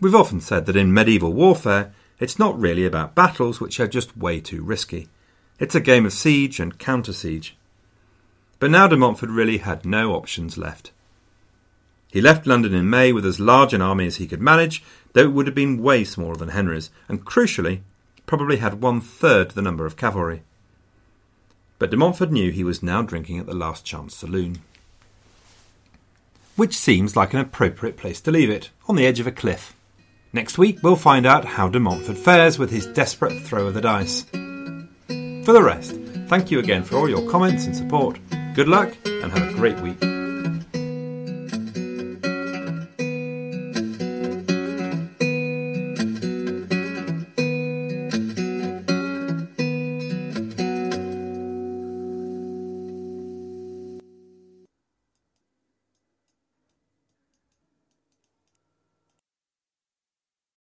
We've 0.00 0.16
often 0.16 0.40
said 0.40 0.66
that 0.66 0.74
in 0.74 0.92
medieval 0.92 1.32
warfare, 1.32 1.94
it's 2.18 2.40
not 2.40 2.58
really 2.58 2.84
about 2.84 3.14
battles, 3.14 3.60
which 3.60 3.78
are 3.78 3.86
just 3.86 4.16
way 4.16 4.40
too 4.40 4.64
risky. 4.64 5.06
It's 5.60 5.76
a 5.76 5.80
game 5.80 6.04
of 6.04 6.12
siege 6.12 6.58
and 6.58 6.76
counter 6.76 7.12
siege. 7.12 7.56
But 8.58 8.70
now 8.70 8.86
de 8.86 8.96
Montfort 8.96 9.30
really 9.30 9.58
had 9.58 9.84
no 9.84 10.14
options 10.14 10.56
left. 10.56 10.90
He 12.10 12.20
left 12.20 12.46
London 12.46 12.74
in 12.74 12.88
May 12.88 13.12
with 13.12 13.26
as 13.26 13.40
large 13.40 13.74
an 13.74 13.82
army 13.82 14.06
as 14.06 14.16
he 14.16 14.28
could 14.28 14.40
manage, 14.40 14.84
though 15.14 15.22
it 15.22 15.32
would 15.32 15.46
have 15.46 15.54
been 15.54 15.82
way 15.82 16.04
smaller 16.04 16.36
than 16.36 16.50
Henry's, 16.50 16.90
and 17.08 17.24
crucially, 17.24 17.80
probably 18.24 18.58
had 18.58 18.80
one 18.80 19.00
third 19.00 19.50
the 19.50 19.62
number 19.62 19.84
of 19.84 19.96
cavalry. 19.96 20.42
But 21.78 21.90
de 21.90 21.96
Montfort 21.96 22.30
knew 22.30 22.52
he 22.52 22.62
was 22.62 22.82
now 22.82 23.02
drinking 23.02 23.40
at 23.40 23.46
the 23.46 23.54
Last 23.54 23.84
Chance 23.84 24.14
Saloon. 24.14 24.60
Which 26.54 26.76
seems 26.76 27.16
like 27.16 27.34
an 27.34 27.40
appropriate 27.40 27.96
place 27.96 28.20
to 28.20 28.30
leave 28.30 28.48
it, 28.48 28.70
on 28.88 28.94
the 28.94 29.06
edge 29.06 29.18
of 29.18 29.26
a 29.26 29.32
cliff. 29.32 29.74
Next 30.32 30.56
week 30.56 30.78
we'll 30.82 30.96
find 30.96 31.26
out 31.26 31.44
how 31.44 31.68
de 31.68 31.80
Montfort 31.80 32.16
fares 32.16 32.58
with 32.60 32.70
his 32.70 32.86
desperate 32.86 33.42
throw 33.42 33.66
of 33.66 33.74
the 33.74 33.80
dice. 33.80 34.22
For 34.24 35.52
the 35.52 35.62
rest, 35.62 35.96
thank 36.28 36.52
you 36.52 36.60
again 36.60 36.84
for 36.84 36.96
all 36.96 37.08
your 37.08 37.28
comments 37.28 37.66
and 37.66 37.76
support. 37.76 38.20
Good 38.54 38.68
luck 38.68 38.94
and 39.04 39.32
have 39.32 39.50
a 39.50 39.52
great 39.54 39.80
week. 39.80 40.23